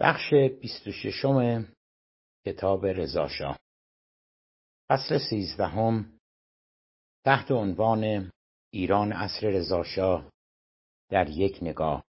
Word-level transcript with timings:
بخش 0.00 0.34
بیست 0.34 0.86
و 0.86 0.92
ششم 0.92 1.68
کتاب 2.46 2.86
رضاشاه 2.86 3.58
فصل 4.88 5.18
سیزدهم. 5.30 6.20
تحت 7.24 7.50
عنوان 7.50 8.32
ایران 8.70 9.12
عصر 9.12 9.46
رضاشاه 9.46 10.30
در 11.08 11.28
یک 11.28 11.58
نگاه. 11.62 12.04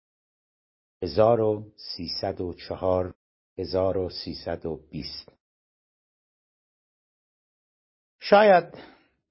هزار 1.02 1.40
و 1.40 1.72
سیصد 1.96 2.40
و 2.40 2.54
چهار 2.54 3.14
هزار 3.58 3.96
و 3.96 4.10
سیصد 4.10 4.66
و 4.66 4.76
بیست. 4.90 5.32
شاید 8.20 8.64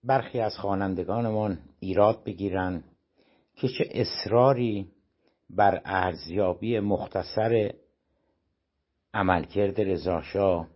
برخی 0.04 0.40
از 0.40 0.58
خوانندگانمان 0.58 1.70
ایراد 1.80 2.24
بگیرند 2.24 2.98
که 3.56 3.68
چه 3.68 3.90
اصراری 3.92 4.92
بر 5.50 5.82
ارزیابی 5.86 6.80
مختصر 6.80 7.74
عملکرد 9.18 9.82
رضاشاه 9.82 10.68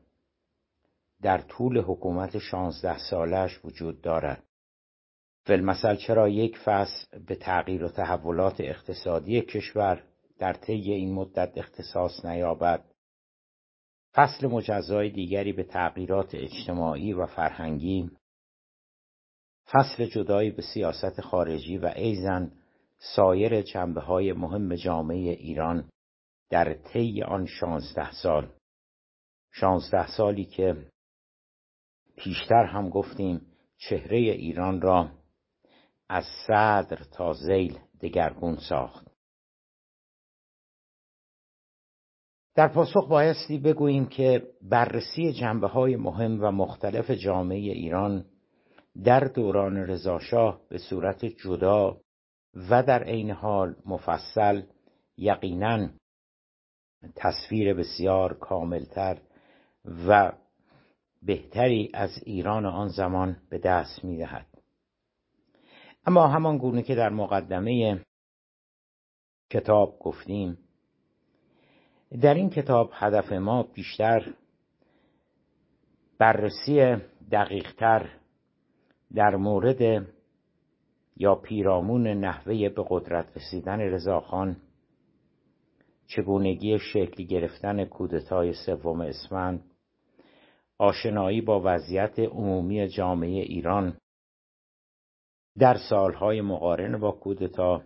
در 1.21 1.38
طول 1.38 1.77
حکومت 1.77 2.38
شانزده 2.38 2.97
سالش 2.97 3.66
وجود 3.66 4.02
دارد. 4.02 4.43
فیلمسل 5.45 5.95
چرا 5.95 6.29
یک 6.29 6.57
فصل 6.57 7.19
به 7.27 7.35
تغییر 7.35 7.83
و 7.83 7.89
تحولات 7.89 8.55
اقتصادی 8.59 9.41
کشور 9.41 10.03
در 10.39 10.53
طی 10.53 10.91
این 10.91 11.13
مدت 11.13 11.57
اختصاص 11.57 12.25
نیابد؟ 12.25 12.83
فصل 14.13 14.47
مجزای 14.47 15.09
دیگری 15.09 15.53
به 15.53 15.63
تغییرات 15.63 16.35
اجتماعی 16.35 17.13
و 17.13 17.25
فرهنگی. 17.25 18.11
فصل 19.71 20.05
جدایی 20.05 20.52
به 20.52 20.61
سیاست 20.61 21.21
خارجی 21.21 21.77
و 21.77 21.94
ایزن 21.95 22.52
سایر 23.16 23.61
جنبه 23.61 24.02
های 24.02 24.33
مهم 24.33 24.75
جامعه 24.75 25.31
ایران. 25.31 25.89
در 26.51 26.73
طی 26.73 27.23
آن 27.23 27.45
شانزده 27.45 28.11
سال. 28.11 28.49
شانزده 29.53 30.07
سالی 30.07 30.45
که 30.45 30.87
پیشتر 32.17 32.66
هم 32.66 32.89
گفتیم 32.89 33.41
چهره 33.77 34.17
ایران 34.17 34.81
را 34.81 35.11
از 36.09 36.23
صدر 36.47 37.03
تا 37.11 37.33
زیل 37.33 37.80
دگرگون 38.02 38.58
ساخت. 38.69 39.08
در 42.55 42.67
پاسخ 42.67 43.08
بایستی 43.09 43.58
بگوییم 43.58 44.05
که 44.05 44.47
بررسی 44.61 45.33
جنبه 45.33 45.67
های 45.67 45.95
مهم 45.95 46.43
و 46.43 46.52
مختلف 46.52 47.11
جامعه 47.11 47.58
ایران 47.58 48.25
در 49.03 49.19
دوران 49.19 49.77
رضاشاه 49.77 50.61
به 50.69 50.77
صورت 50.77 51.25
جدا 51.25 51.97
و 52.55 52.83
در 52.83 53.03
عین 53.03 53.31
حال 53.31 53.75
مفصل 53.86 54.61
یقینا 55.17 55.89
تصویر 57.16 57.73
بسیار 57.73 58.33
کاملتر 58.33 59.17
و 60.07 60.31
بهتری 61.23 61.91
از 61.93 62.09
ایران 62.25 62.66
آن 62.66 62.88
زمان 62.88 63.38
به 63.49 63.58
دست 63.58 64.03
می 64.05 64.17
دهد. 64.17 64.47
اما 66.05 66.27
همان 66.27 66.58
گونه 66.58 66.83
که 66.83 66.95
در 66.95 67.09
مقدمه 67.09 68.05
کتاب 69.49 69.99
گفتیم 69.99 70.58
در 72.21 72.33
این 72.33 72.49
کتاب 72.49 72.89
هدف 72.93 73.31
ما 73.31 73.63
بیشتر 73.63 74.33
بررسی 76.17 76.95
دقیقتر 77.31 78.09
در 79.13 79.36
مورد 79.36 80.08
یا 81.17 81.36
پیرامون 81.36 82.08
نحوه 82.08 82.69
به 82.69 82.86
قدرت 82.89 83.38
رسیدن 83.38 83.80
رضاخان 83.80 84.58
چگونگی 86.16 86.80
شکلی 86.80 87.26
گرفتن 87.26 87.86
کودتای 87.86 88.54
سوم 88.54 89.02
اسفند 89.02 89.64
آشنایی 90.78 91.42
با 91.42 91.62
وضعیت 91.66 92.20
عمومی 92.20 92.88
جامعه 92.88 93.42
ایران 93.42 93.98
در 95.58 95.77
سالهای 95.89 96.42
مقارن 96.42 97.00
با 97.00 97.11
کودتا 97.11 97.82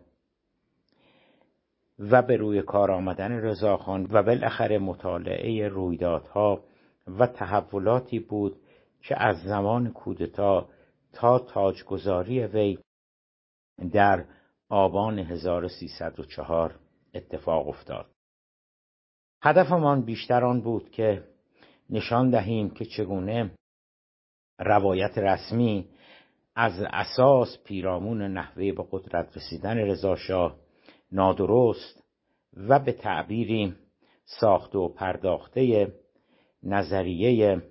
و 1.99 2.21
به 2.21 2.37
روی 2.37 2.61
کار 2.61 2.91
آمدن 2.91 3.31
رضاخان 3.31 4.07
و 4.11 4.23
بالاخره 4.23 4.77
مطالعه 4.77 5.67
رویدادها 5.67 6.63
و 7.07 7.27
تحولاتی 7.27 8.19
بود 8.19 8.55
که 9.01 9.23
از 9.23 9.37
زمان 9.37 9.91
کودتا 9.91 10.69
تا 11.13 11.39
تاجگذاری 11.39 12.43
وی 12.45 12.77
در 13.91 14.25
آبان 14.69 15.19
1304 15.19 16.75
اتفاق 17.13 17.67
افتاد. 17.67 18.14
هدفمان 19.45 20.01
بیشتر 20.01 20.45
آن 20.45 20.61
بود 20.61 20.91
که 20.91 21.23
نشان 21.89 22.29
دهیم 22.29 22.69
که 22.69 22.85
چگونه 22.85 23.51
روایت 24.59 25.17
رسمی 25.17 25.87
از 26.55 26.73
اساس 26.81 27.57
پیرامون 27.63 28.21
نحوه 28.21 28.71
به 28.71 28.85
قدرت 28.91 29.37
رسیدن 29.37 29.77
رضاشاه 29.77 30.55
نادرست 31.11 32.03
و 32.53 32.79
به 32.79 32.91
تعبیری 32.91 33.75
ساخت 34.25 34.75
و 34.75 34.89
پرداخته 34.89 35.93
نظریه 36.63 37.61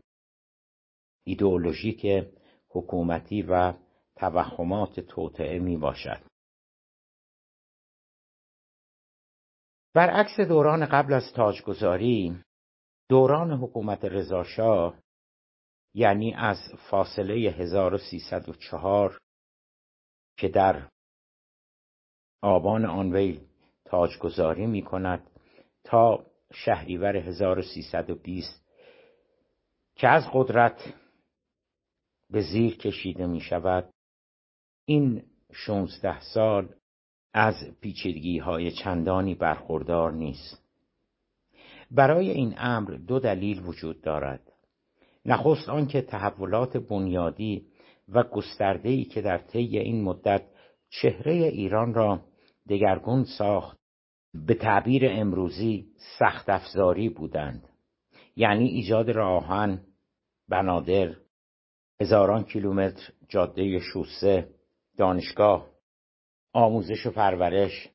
ایدئولوژیک 1.24 2.26
حکومتی 2.68 3.42
و 3.42 3.72
توهمات 4.16 5.00
توطعه 5.00 5.58
می 5.58 5.76
باشد 5.76 6.33
برعکس 9.94 10.40
دوران 10.40 10.86
قبل 10.86 11.12
از 11.12 11.32
تاجگذاری 11.32 12.42
دوران 13.08 13.52
حکومت 13.52 14.04
رضاشاه 14.04 14.98
یعنی 15.94 16.34
از 16.34 16.56
فاصله 16.90 17.34
1304 17.34 19.18
که 20.38 20.48
در 20.48 20.88
آبان 22.42 22.84
آن 22.84 23.12
وی 23.12 23.40
تاجگذاری 23.84 24.66
می 24.66 24.82
کند 24.82 25.30
تا 25.84 26.26
شهریور 26.52 27.16
1320 27.16 28.64
که 29.96 30.08
از 30.08 30.22
قدرت 30.32 30.94
به 32.30 32.40
زیر 32.40 32.76
کشیده 32.76 33.26
می 33.26 33.40
شود 33.40 33.90
این 34.88 35.22
16 35.52 36.20
سال 36.20 36.74
از 37.34 37.54
پیچیدگی 37.80 38.38
های 38.38 38.70
چندانی 38.70 39.34
برخوردار 39.34 40.12
نیست. 40.12 40.62
برای 41.90 42.30
این 42.30 42.54
امر 42.56 42.90
دو 42.90 43.18
دلیل 43.18 43.66
وجود 43.66 44.00
دارد. 44.00 44.52
نخست 45.26 45.68
آنکه 45.68 46.02
تحولات 46.02 46.76
بنیادی 46.76 47.66
و 48.08 48.22
گسترده‌ای 48.22 49.04
که 49.04 49.22
در 49.22 49.38
طی 49.38 49.78
این 49.78 50.04
مدت 50.04 50.42
چهره 50.90 51.32
ایران 51.32 51.94
را 51.94 52.20
دگرگون 52.68 53.24
ساخت 53.24 53.78
به 54.46 54.54
تعبیر 54.54 55.02
امروزی 55.08 55.86
سخت 56.18 56.48
افزاری 56.48 57.08
بودند. 57.08 57.68
یعنی 58.36 58.68
ایجاد 58.68 59.10
راهن 59.10 59.80
بنادر 60.48 61.14
هزاران 62.00 62.44
کیلومتر 62.44 63.12
جاده 63.28 63.78
شوسه 63.78 64.48
دانشگاه 64.96 65.73
آموزش 66.54 67.06
و 67.06 67.10
پرورش 67.10 67.88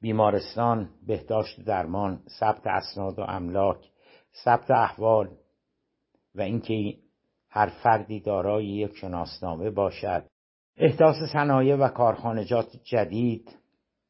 بیمارستان 0.00 0.90
بهداشت 1.06 1.60
درمان 1.64 2.22
ثبت 2.40 2.66
اسناد 2.66 3.18
و 3.18 3.22
املاک 3.22 3.78
ثبت 4.44 4.70
احوال 4.70 5.30
و 6.34 6.40
اینکه 6.40 6.74
هر 7.50 7.66
فردی 7.82 8.20
دارای 8.20 8.66
یک 8.66 8.96
شناسنامه 8.96 9.70
باشد. 9.70 10.26
احداث 10.76 11.16
صنایع 11.32 11.76
و 11.76 11.88
کارخانجات 11.88 12.66
جدید 12.84 13.58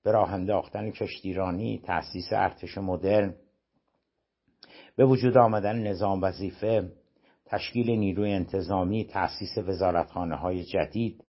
به 0.05 0.13
راه 0.13 0.33
انداختن 0.33 0.91
کشتیرانی 0.91 1.83
تأسیس 1.87 2.29
ارتش 2.33 2.79
مدرن 2.79 3.35
به 4.97 5.05
وجود 5.05 5.37
آمدن 5.37 5.79
نظام 5.87 6.23
وظیفه 6.23 6.93
تشکیل 7.47 7.91
نیروی 7.91 8.33
انتظامی 8.33 9.05
تأسیس 9.05 9.59
وزارتخانه 9.59 10.37
های 10.37 10.65
جدید. 10.65 11.25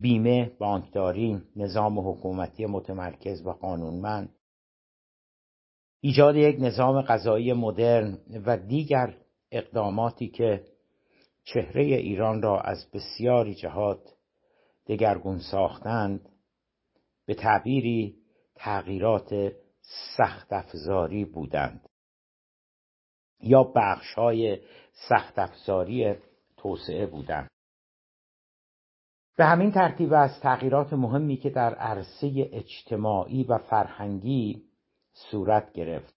بیمه 0.00 0.52
بانکداری 0.58 1.42
نظام 1.56 1.98
حکومتی 1.98 2.66
متمرکز 2.66 3.46
و 3.46 3.50
قانونمند. 3.50 4.34
ایجاد 6.00 6.36
یک 6.36 6.56
نظام 6.60 7.02
غذایی 7.02 7.52
مدرن 7.52 8.18
و 8.46 8.56
دیگر 8.56 9.14
اقداماتی 9.50 10.28
که 10.28 10.64
چهره 11.44 11.82
ایران 11.82 12.42
را 12.42 12.60
از 12.60 12.90
بسیاری 12.90 13.54
جهات 13.54 14.14
دگرگون 14.86 15.38
ساختند 15.38 16.28
به 17.26 17.34
تعبیری 17.34 18.16
تغییرات 18.54 19.52
سخت 20.16 20.52
افزاری 20.52 21.24
بودند. 21.24 21.88
یا 23.40 23.62
بخش 23.62 24.14
های 24.14 24.58
سخت 25.08 25.38
افزاری 25.38 26.14
توسعه 26.56 27.06
بودند. 27.06 27.50
به 29.38 29.46
همین 29.46 29.70
ترتیب 29.72 30.12
از 30.12 30.40
تغییرات 30.40 30.92
مهمی 30.92 31.36
که 31.36 31.50
در 31.50 31.74
عرصه 31.74 32.48
اجتماعی 32.52 33.44
و 33.44 33.58
فرهنگی 33.58 34.62
صورت 35.12 35.72
گرفت. 35.72 36.14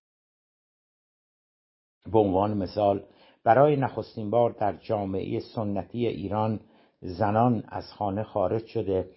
به 2.12 2.20
عنوان 2.20 2.58
مثال 2.58 3.04
برای 3.44 3.76
نخستین 3.76 4.30
بار 4.30 4.52
در 4.52 4.78
جامعه 4.78 5.40
سنتی 5.40 6.08
ایران 6.08 6.60
زنان 7.02 7.64
از 7.68 7.84
خانه 7.94 8.24
خارج 8.24 8.66
شده 8.66 9.12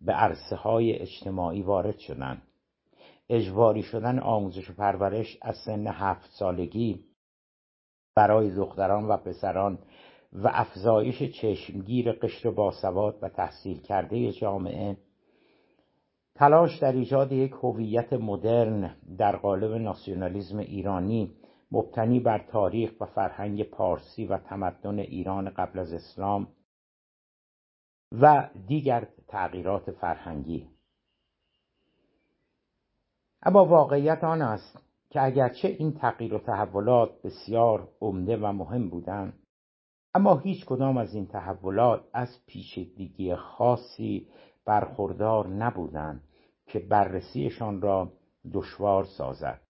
به 0.00 0.12
عرصه 0.12 0.56
های 0.56 0.92
اجتماعی 0.92 1.62
وارد 1.62 1.98
شدند. 1.98 2.42
اجباری 3.28 3.82
شدن 3.82 4.18
آموزش 4.18 4.70
و 4.70 4.74
پرورش 4.74 5.38
از 5.42 5.56
سن 5.56 5.86
هفت 5.86 6.30
سالگی 6.30 7.04
برای 8.16 8.54
دختران 8.54 9.04
و 9.04 9.16
پسران 9.16 9.78
و 10.32 10.50
افزایش 10.52 11.22
چشمگیر 11.22 12.12
قشر 12.12 12.50
باسواد 12.50 13.18
و 13.22 13.28
تحصیل 13.28 13.80
کرده 13.80 14.32
جامعه. 14.32 14.96
تلاش 16.34 16.78
در 16.78 16.92
ایجاد 16.92 17.32
یک 17.32 17.52
هویت 17.52 18.12
مدرن 18.12 18.96
در 19.18 19.36
قالب 19.36 19.72
ناسیونالیسم 19.72 20.58
ایرانی 20.58 21.34
مبتنی 21.72 22.20
بر 22.20 22.38
تاریخ 22.38 23.00
و 23.00 23.06
فرهنگ 23.06 23.62
پارسی 23.62 24.26
و 24.26 24.38
تمدن 24.38 24.98
ایران 24.98 25.50
قبل 25.50 25.78
از 25.78 25.92
اسلام 25.92 26.48
و 28.12 28.50
دیگر 28.66 29.08
تغییرات 29.28 29.90
فرهنگی. 29.90 30.68
اما 33.42 33.64
واقعیت 33.64 34.24
آن 34.24 34.42
است 34.42 34.78
که 35.10 35.22
اگرچه 35.22 35.68
این 35.68 35.92
تغییر 35.92 36.34
و 36.34 36.38
تحولات 36.38 37.22
بسیار 37.22 37.88
عمده 38.00 38.36
و 38.36 38.52
مهم 38.52 38.88
بودند 38.88 39.47
اما 40.14 40.38
هیچ 40.38 40.64
کدام 40.64 40.96
از 40.96 41.14
این 41.14 41.26
تحولات 41.26 42.04
از 42.12 42.28
پیچیدگی 42.46 43.34
خاصی 43.34 44.28
برخوردار 44.64 45.48
نبودند 45.48 46.22
که 46.66 46.78
بررسیشان 46.78 47.82
را 47.82 48.12
دشوار 48.52 49.04
سازد. 49.04 49.60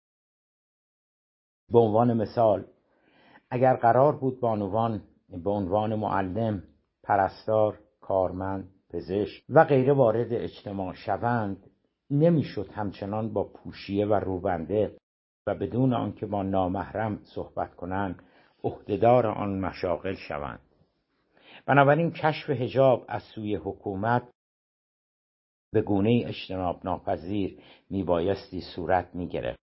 به 1.72 1.78
عنوان 1.78 2.12
مثال 2.12 2.64
اگر 3.50 3.76
قرار 3.76 4.16
بود 4.16 4.40
بانوان 4.40 5.02
به 5.44 5.50
عنوان 5.50 5.94
معلم 5.94 6.62
پرستار 7.02 7.78
کارمند 8.00 8.70
پزشک 8.90 9.44
و 9.48 9.64
غیره 9.64 9.92
وارد 9.92 10.32
اجتماع 10.32 10.94
شوند 10.94 11.70
نمی‌شد 12.10 12.70
همچنان 12.72 13.32
با 13.32 13.44
پوشیه 13.44 14.06
و 14.06 14.14
روبنده 14.14 14.96
و 15.46 15.54
بدون 15.54 15.94
آنکه 15.94 16.26
با 16.26 16.42
نامحرم 16.42 17.20
صحبت 17.24 17.74
کنند 17.74 18.22
عهدهدار 18.64 19.26
آن 19.26 19.60
مشاغل 19.60 20.14
شوند. 20.14 20.60
بنابراین 21.66 22.10
کشف 22.10 22.50
حجاب 22.50 23.04
از 23.08 23.22
سوی 23.22 23.54
حکومت 23.54 24.30
به 25.72 25.82
گونه 25.82 26.22
اجتناب 26.26 26.80
ناپذیر 26.84 27.62
میبایستی 27.90 28.60
صورت 28.60 29.14
می‌گرفت. 29.14 29.58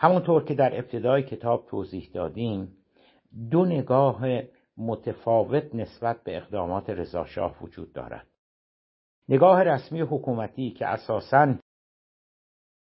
همونطور 0.00 0.44
که 0.44 0.54
در 0.54 0.78
ابتدای 0.78 1.22
کتاب 1.22 1.66
توضیح 1.66 2.10
دادیم 2.14 2.76
دو 3.50 3.64
نگاه 3.64 4.22
متفاوت 4.76 5.74
نسبت 5.74 6.24
به 6.24 6.36
اقدامات 6.36 6.90
رضاشاه 6.90 7.62
وجود 7.62 7.92
دارد. 7.92 8.26
نگاه 9.28 9.62
رسمی 9.62 10.00
حکومتی 10.00 10.70
که 10.70 10.86
اساساً 10.86 11.54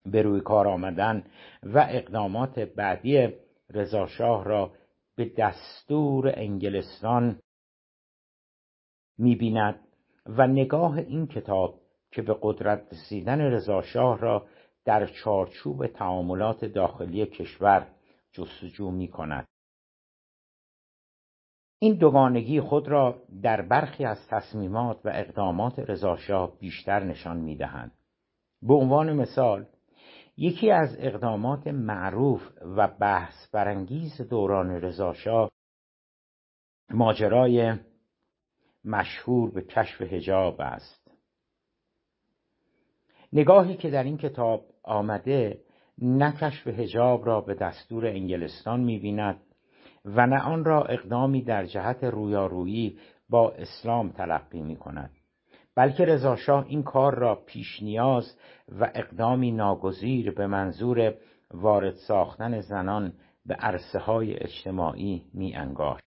به 0.06 0.22
روی 0.22 0.40
کار 0.40 0.68
آمدن 0.68 1.24
و 1.62 1.86
اقدامات 1.90 2.58
بعدی 2.58 3.28
رضاشاه 3.74 4.44
را 4.44 4.72
به 5.16 5.32
دستور 5.38 6.32
انگلستان 6.36 7.40
می‌بیند 9.18 9.80
و 10.26 10.46
نگاه 10.46 10.96
این 10.98 11.26
کتاب 11.26 11.80
که 12.10 12.22
به 12.22 12.36
قدرت 12.42 12.92
رسیدن 12.92 13.40
رضاشاه 13.40 14.18
را 14.18 14.46
در 14.84 15.06
چارچوب 15.06 15.86
تعاملات 15.86 16.64
داخلی 16.64 17.26
کشور 17.26 17.88
جستجو 18.32 18.90
می 18.90 19.08
کند. 19.08 19.48
این 21.78 21.94
دوگانگی 21.94 22.60
خود 22.60 22.88
را 22.88 23.22
در 23.42 23.62
برخی 23.62 24.04
از 24.04 24.28
تصمیمات 24.28 25.06
و 25.06 25.08
اقدامات 25.14 25.78
رضاشاه 25.78 26.58
بیشتر 26.58 27.04
نشان 27.04 27.36
می 27.36 27.56
دهند. 27.56 27.92
به 28.62 28.74
عنوان 28.74 29.12
مثال 29.12 29.66
یکی 30.36 30.70
از 30.70 30.96
اقدامات 30.98 31.66
معروف 31.66 32.42
و 32.76 32.88
بحث 32.88 33.50
برانگیز 33.52 34.20
دوران 34.30 34.70
رضاشاه 34.70 35.50
ماجرای 36.90 37.74
مشهور 38.84 39.50
به 39.50 39.62
کشف 39.62 40.02
حجاب 40.02 40.60
است. 40.60 41.10
نگاهی 43.32 43.76
که 43.76 43.90
در 43.90 44.04
این 44.04 44.18
کتاب 44.18 44.64
آمده 44.82 45.60
نه 45.98 46.32
کشف 46.32 46.66
حجاب 46.66 47.26
را 47.26 47.40
به 47.40 47.54
دستور 47.54 48.06
انگلستان 48.06 48.80
می‌بیند 48.80 49.40
و 50.04 50.26
نه 50.26 50.42
آن 50.42 50.64
را 50.64 50.84
اقدامی 50.84 51.42
در 51.42 51.64
جهت 51.64 52.04
رویارویی 52.04 52.98
با 53.28 53.50
اسلام 53.50 54.10
تلقی 54.10 54.62
می 54.62 54.76
کند 54.76 55.10
بلکه 55.76 56.04
رضاشاه 56.04 56.66
این 56.68 56.82
کار 56.82 57.14
را 57.14 57.34
پیش 57.46 57.82
نیاز 57.82 58.38
و 58.68 58.90
اقدامی 58.94 59.52
ناگزیر 59.52 60.30
به 60.30 60.46
منظور 60.46 61.14
وارد 61.50 61.94
ساختن 61.94 62.60
زنان 62.60 63.12
به 63.46 63.54
عرصه 63.54 63.98
های 63.98 64.36
اجتماعی 64.36 65.24
می 65.34 65.54
انگاشت. 65.54 66.04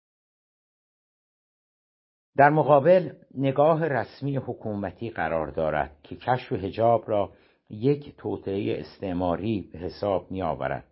در 2.37 2.51
مقابل 2.51 3.13
نگاه 3.35 3.89
رسمی 3.89 4.37
حکومتی 4.37 5.11
قرار 5.11 5.51
دارد 5.51 5.97
که 6.03 6.17
کشف 6.17 6.53
حجاب 6.53 7.05
را 7.07 7.33
یک 7.71 8.17
توطعه 8.17 8.81
استعماری 8.81 9.71
به 9.73 9.79
حساب 9.79 10.31
می 10.31 10.43
آورد. 10.43 10.85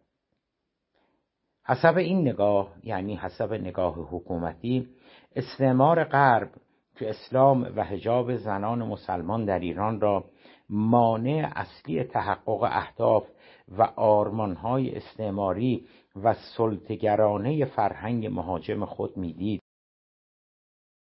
حسب 1.65 1.97
این 1.97 2.29
نگاه 2.29 2.75
یعنی 2.83 3.17
حسب 3.17 3.53
نگاه 3.53 3.95
حکومتی 3.95 4.89
استعمار 5.37 6.05
غرب 6.05 6.51
که 7.00 7.11
اسلام 7.11 7.73
و 7.76 7.85
حجاب 7.85 8.37
زنان 8.37 8.82
مسلمان 8.82 9.44
در 9.44 9.58
ایران 9.58 10.00
را 10.00 10.25
مانع 10.69 11.52
اصلی 11.56 12.05
تحقق 12.05 12.62
اهداف 12.62 13.29
و 13.69 13.82
آرمانهای 13.82 14.97
استعماری 14.97 15.87
و 16.17 16.35
سلطگرانه 16.56 17.64
فرهنگ 17.64 18.26
مهاجم 18.26 18.85
خود 18.85 19.17
می‌دید. 19.17 19.62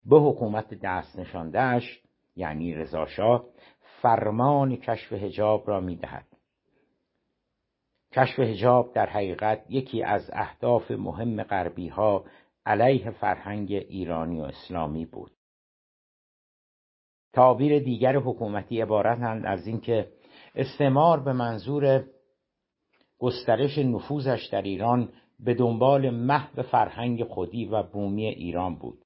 به 0.05 0.19
حکومت 0.19 0.73
دست 0.73 1.19
نشاندهش 1.19 2.01
یعنی 2.35 2.73
رضاشاه 2.73 3.45
فرمان 4.01 4.75
کشف 4.75 5.13
حجاب 5.13 5.67
را 5.67 5.79
می‌دهد. 5.79 6.25
کشف 8.13 8.39
حجاب 8.39 8.93
در 8.93 9.09
حقیقت 9.09 9.65
یکی 9.69 10.03
از 10.03 10.29
اهداف 10.33 10.91
مهم 10.91 11.43
غربی 11.43 11.87
ها 11.87 12.25
علیه 12.65 13.11
فرهنگ 13.11 13.71
ایرانی 13.71 14.41
و 14.41 14.43
اسلامی 14.43 15.05
بود. 15.05 15.31
تعابیر 17.33 17.79
دیگر 17.79 18.15
حکومتی 18.15 18.81
عبارتند 18.81 19.45
از 19.45 19.67
اینکه 19.67 20.11
استعمار 20.55 21.19
به 21.19 21.33
منظور 21.33 22.03
گسترش 23.19 23.77
نفوذش 23.77 24.45
در 24.51 24.61
ایران 24.61 25.09
به 25.39 25.53
دنبال 25.53 26.09
محو 26.09 26.61
فرهنگ 26.61 27.23
خودی 27.23 27.65
و 27.65 27.83
بومی 27.83 28.25
ایران 28.25 28.75
بود. 28.75 29.05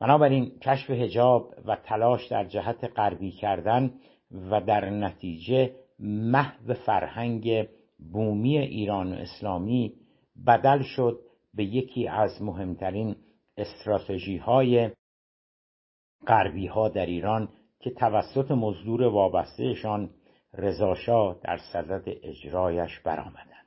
بنابراین 0.00 0.58
کشف 0.62 0.90
حجاب 0.90 1.54
و 1.64 1.76
تلاش 1.76 2.26
در 2.26 2.44
جهت 2.44 2.84
غربی 2.84 3.30
کردن 3.30 3.94
و 4.30 4.60
در 4.60 4.90
نتیجه 4.90 5.74
محو 5.98 6.74
فرهنگ 6.74 7.68
بومی 8.12 8.58
ایران 8.58 9.12
و 9.12 9.16
اسلامی 9.16 9.94
بدل 10.46 10.82
شد 10.82 11.20
به 11.54 11.64
یکی 11.64 12.08
از 12.08 12.42
مهمترین 12.42 13.16
استراتژی 13.56 14.36
های 14.36 14.90
غربی 16.26 16.66
ها 16.66 16.88
در 16.88 17.06
ایران 17.06 17.48
که 17.80 17.90
توسط 17.90 18.50
مزدور 18.50 19.02
وابستهشان 19.02 20.10
رضاشاه 20.54 21.36
در 21.42 21.58
صدد 21.72 22.02
اجرایش 22.22 23.00
برآمدند. 23.00 23.66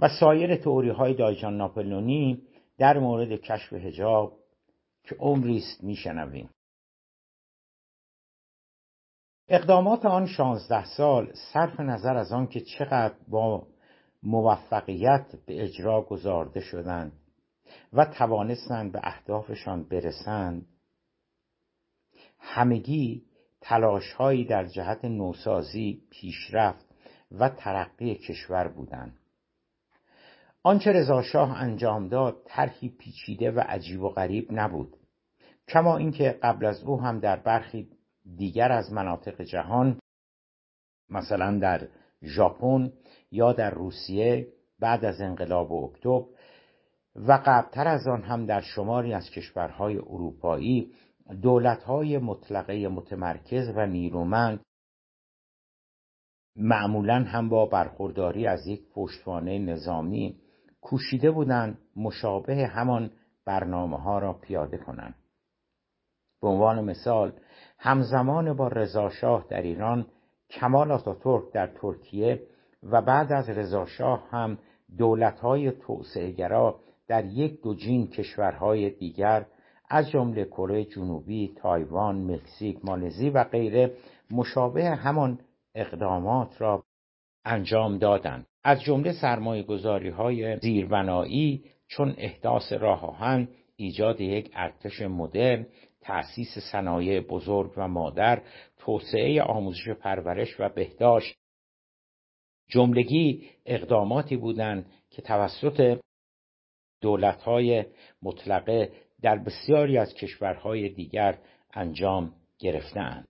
و 0.00 0.08
سایر 0.20 0.56
تئوری 0.56 0.90
های 0.90 1.14
دایجان 1.14 1.56
ناپلونی 1.56 2.42
در 2.78 2.98
مورد 2.98 3.32
کشف 3.32 3.72
حجاب 3.72 4.32
که 5.04 5.16
عمری 5.18 5.56
است 5.56 5.84
میشنویم. 5.84 6.50
اقدامات 9.48 10.06
آن 10.06 10.26
شانزده 10.26 10.84
سال 10.84 11.32
صرف 11.52 11.80
نظر 11.80 12.16
از 12.16 12.32
آن 12.32 12.46
که 12.46 12.60
چقدر 12.60 13.14
با 13.28 13.66
موفقیت 14.22 15.26
به 15.46 15.62
اجرا 15.62 16.02
گذارده 16.02 16.60
شدند 16.60 17.12
و 17.92 18.04
توانستند 18.04 18.92
به 18.92 19.00
اهدافشان 19.02 19.84
برسند 19.84 20.66
همگی 22.40 23.22
تلاشهایی 23.60 24.44
در 24.44 24.64
جهت 24.64 25.04
نوسازی 25.04 26.02
پیشرفت 26.10 26.86
و 27.32 27.48
ترقی 27.48 28.14
کشور 28.14 28.68
بودند. 28.68 29.16
آنچه 30.62 30.92
رضاشاه 30.92 31.62
انجام 31.62 32.08
داد 32.08 32.42
طرحی 32.44 32.88
پیچیده 32.88 33.50
و 33.50 33.60
عجیب 33.60 34.02
و 34.02 34.08
غریب 34.08 34.48
نبود 34.50 34.96
کما 35.68 35.96
اینکه 35.96 36.38
قبل 36.42 36.66
از 36.66 36.82
او 36.82 37.00
هم 37.00 37.20
در 37.20 37.36
برخی 37.36 37.88
دیگر 38.36 38.72
از 38.72 38.92
مناطق 38.92 39.40
جهان 39.40 40.00
مثلا 41.10 41.58
در 41.58 41.88
ژاپن 42.22 42.92
یا 43.30 43.52
در 43.52 43.70
روسیه 43.70 44.48
بعد 44.78 45.04
از 45.04 45.20
انقلاب 45.20 45.72
اکتبر 45.72 46.24
و 47.16 47.32
قبلتر 47.46 47.88
از 47.88 48.08
آن 48.08 48.22
هم 48.22 48.46
در 48.46 48.60
شماری 48.60 49.14
از 49.14 49.30
کشورهای 49.30 49.96
اروپایی 49.96 50.92
دولتهای 51.42 52.18
مطلقه 52.18 52.88
متمرکز 52.88 53.72
و 53.76 53.86
نیرومند 53.86 54.60
معمولا 56.56 57.14
هم 57.14 57.48
با 57.48 57.66
برخورداری 57.66 58.46
از 58.46 58.66
یک 58.66 58.88
پشتوانه 58.94 59.58
نظامی 59.58 60.40
کوشیده 60.80 61.30
بودند 61.30 61.78
مشابه 61.96 62.66
همان 62.66 63.10
برنامه 63.44 63.96
ها 63.96 64.18
را 64.18 64.32
پیاده 64.32 64.78
کنند. 64.78 65.14
به 66.42 66.48
عنوان 66.48 66.84
مثال 66.84 67.32
همزمان 67.78 68.52
با 68.56 68.68
رضاشاه 68.68 69.46
در 69.50 69.62
ایران 69.62 70.06
کمال 70.50 70.92
آتاتورک 70.92 71.52
در 71.52 71.66
ترکیه 71.66 72.46
و 72.82 73.02
بعد 73.02 73.32
از 73.32 73.48
رضاشاه 73.48 74.28
هم 74.30 74.58
دولتهای 74.98 75.70
توسعهگرا 75.70 76.80
در 77.08 77.24
یک 77.24 77.62
دوجین 77.62 78.06
کشورهای 78.06 78.90
دیگر 78.90 79.46
از 79.90 80.10
جمله 80.10 80.44
کره 80.44 80.84
جنوبی، 80.84 81.54
تایوان، 81.56 82.30
مکزیک، 82.30 82.78
مالزی 82.84 83.30
و 83.30 83.44
غیره 83.44 83.92
مشابه 84.30 84.84
همان 84.84 85.38
اقدامات 85.74 86.60
را 86.60 86.84
انجام 87.44 87.98
دادند. 87.98 88.46
از 88.64 88.82
جمله 88.82 89.12
سرمایه 89.12 89.62
گذاری 89.62 90.08
های 90.08 90.58
زیربنایی 90.58 91.64
چون 91.88 92.14
احداث 92.18 92.72
راه 92.72 93.04
آهن 93.04 93.48
ایجاد 93.76 94.20
یک 94.20 94.50
ارتش 94.54 95.02
مدرن 95.02 95.66
تأسیس 96.00 96.58
صنایع 96.72 97.20
بزرگ 97.20 97.72
و 97.76 97.88
مادر 97.88 98.42
توسعه 98.78 99.42
آموزش 99.42 99.88
پرورش 99.88 100.60
و 100.60 100.68
بهداشت. 100.68 101.36
جملگی 102.68 103.50
اقداماتی 103.66 104.36
بودند 104.36 104.86
که 105.10 105.22
توسط 105.22 106.00
دولتهای 107.00 107.84
مطلقه 108.22 108.92
در 109.22 109.38
بسیاری 109.38 109.98
از 109.98 110.14
کشورهای 110.14 110.88
دیگر 110.88 111.38
انجام 111.74 112.32
گرفتهاند. 112.58 113.28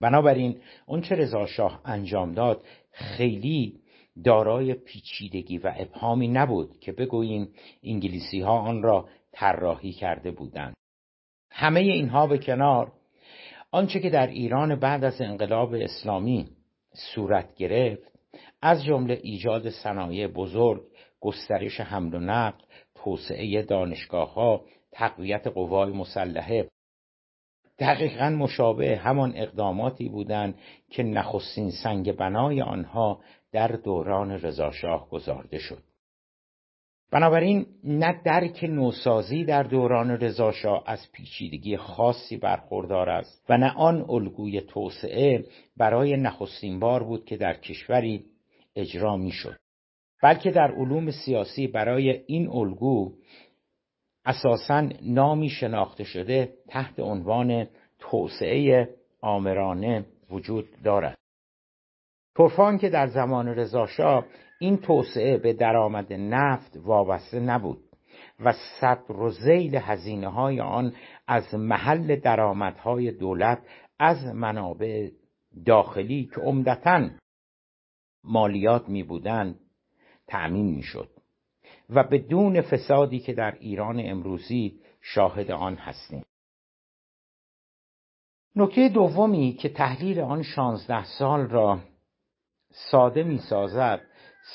بنابراین 0.00 0.60
اونچه 0.86 1.14
رضا 1.14 1.46
شاه 1.46 1.80
انجام 1.84 2.32
داد 2.32 2.64
خیلی 2.90 3.80
دارای 4.24 4.74
پیچیدگی 4.74 5.58
و 5.58 5.72
ابهامی 5.76 6.28
نبود 6.28 6.80
که 6.80 6.92
بگوییم 6.92 7.48
انگلیسی 7.82 8.40
ها 8.40 8.58
آن 8.58 8.82
را 8.82 9.08
طراحی 9.32 9.92
کرده 9.92 10.30
بودند. 10.30 10.74
همه 11.50 11.80
اینها 11.80 12.26
به 12.26 12.38
کنار 12.38 12.92
آنچه 13.70 14.00
که 14.00 14.10
در 14.10 14.26
ایران 14.26 14.74
بعد 14.74 15.04
از 15.04 15.20
انقلاب 15.20 15.74
اسلامی 15.74 16.48
صورت 17.14 17.54
گرفت 17.54 18.12
از 18.62 18.84
جمله 18.84 19.20
ایجاد 19.22 19.70
صنایع 19.70 20.26
بزرگ 20.26 20.82
گسترش 21.20 21.80
حمل 21.80 22.14
و 22.14 22.18
نقل 22.18 22.64
توسعه 23.04 23.62
دانشگاه 23.62 24.34
ها 24.34 24.64
تقویت 24.92 25.46
قوای 25.46 25.92
مسلحه. 25.92 26.68
دقیقا 27.78 28.30
مشابه 28.30 28.96
همان 28.96 29.32
اقداماتی 29.36 30.08
بودند 30.08 30.54
که 30.90 31.02
نخستین 31.02 31.70
سنگ 31.82 32.12
بنای 32.12 32.62
آنها 32.62 33.20
در 33.52 33.68
دوران 33.68 34.30
رضاشاه 34.30 35.10
گذارده 35.10 35.58
شد. 35.58 35.82
بنابراین 37.12 37.66
نه 37.84 38.20
درک 38.24 38.64
نوسازی 38.64 39.44
در 39.44 39.62
رضا 39.62 40.02
رضاشاه 40.02 40.82
از 40.86 41.12
پیچیدگی 41.12 41.76
خاصی 41.76 42.36
برخوردار 42.36 43.10
است 43.10 43.44
و 43.48 43.58
نه 43.58 43.72
آن 43.76 44.06
الگوی 44.08 44.60
توسعه 44.60 45.44
برای 45.76 46.16
نخستین 46.16 46.80
بار 46.80 47.02
بود 47.02 47.24
که 47.24 47.36
در 47.36 47.54
کشوری 47.54 48.24
اجرا 48.76 49.16
می‌شد. 49.16 49.61
بلکه 50.22 50.50
در 50.50 50.72
علوم 50.72 51.10
سیاسی 51.10 51.66
برای 51.66 52.10
این 52.26 52.48
الگو 52.48 53.12
اساسا 54.24 54.88
نامی 55.02 55.48
شناخته 55.48 56.04
شده 56.04 56.54
تحت 56.68 57.00
عنوان 57.00 57.66
توسعه 57.98 58.88
آمرانه 59.20 60.06
وجود 60.30 60.68
دارد. 60.84 61.18
طرفان 62.36 62.78
که 62.78 62.88
در 62.88 63.06
زمان 63.06 63.48
رضاشاه 63.48 64.26
این 64.58 64.76
توسعه 64.76 65.38
به 65.38 65.52
درآمد 65.52 66.12
نفت 66.12 66.76
وابسته 66.76 67.40
نبود 67.40 67.78
و 68.40 68.52
صدر 68.80 69.12
و 69.12 69.30
زیل 69.30 69.76
هزینه 69.76 70.28
های 70.28 70.60
آن 70.60 70.92
از 71.26 71.54
محل 71.54 72.16
درآمدهای 72.16 73.10
دولت 73.10 73.58
از 73.98 74.24
منابع 74.34 75.10
داخلی 75.66 76.30
که 76.34 76.40
عمدتا 76.40 77.10
مالیات 78.24 78.88
می 78.88 79.02
بودند 79.02 79.61
تأمین 80.32 80.66
می 80.66 80.82
شد 80.82 81.08
و 81.90 82.04
بدون 82.04 82.60
فسادی 82.60 83.20
که 83.20 83.32
در 83.32 83.58
ایران 83.60 84.00
امروزی 84.04 84.80
شاهد 85.00 85.50
آن 85.50 85.74
هستیم. 85.74 86.24
نکته 88.56 88.88
دومی 88.88 89.52
که 89.52 89.68
تحلیل 89.68 90.20
آن 90.20 90.42
شانزده 90.42 91.04
سال 91.04 91.40
را 91.40 91.78
ساده 92.90 93.22
می 93.22 93.38
سازد 93.38 94.00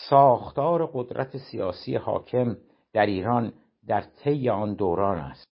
ساختار 0.09 0.89
قدرت 0.93 1.37
سیاسی 1.37 1.95
حاکم 1.95 2.57
در 2.93 3.05
ایران 3.05 3.53
در 3.87 4.01
طی 4.01 4.49
آن 4.49 4.73
دوران 4.73 5.17
است. 5.17 5.47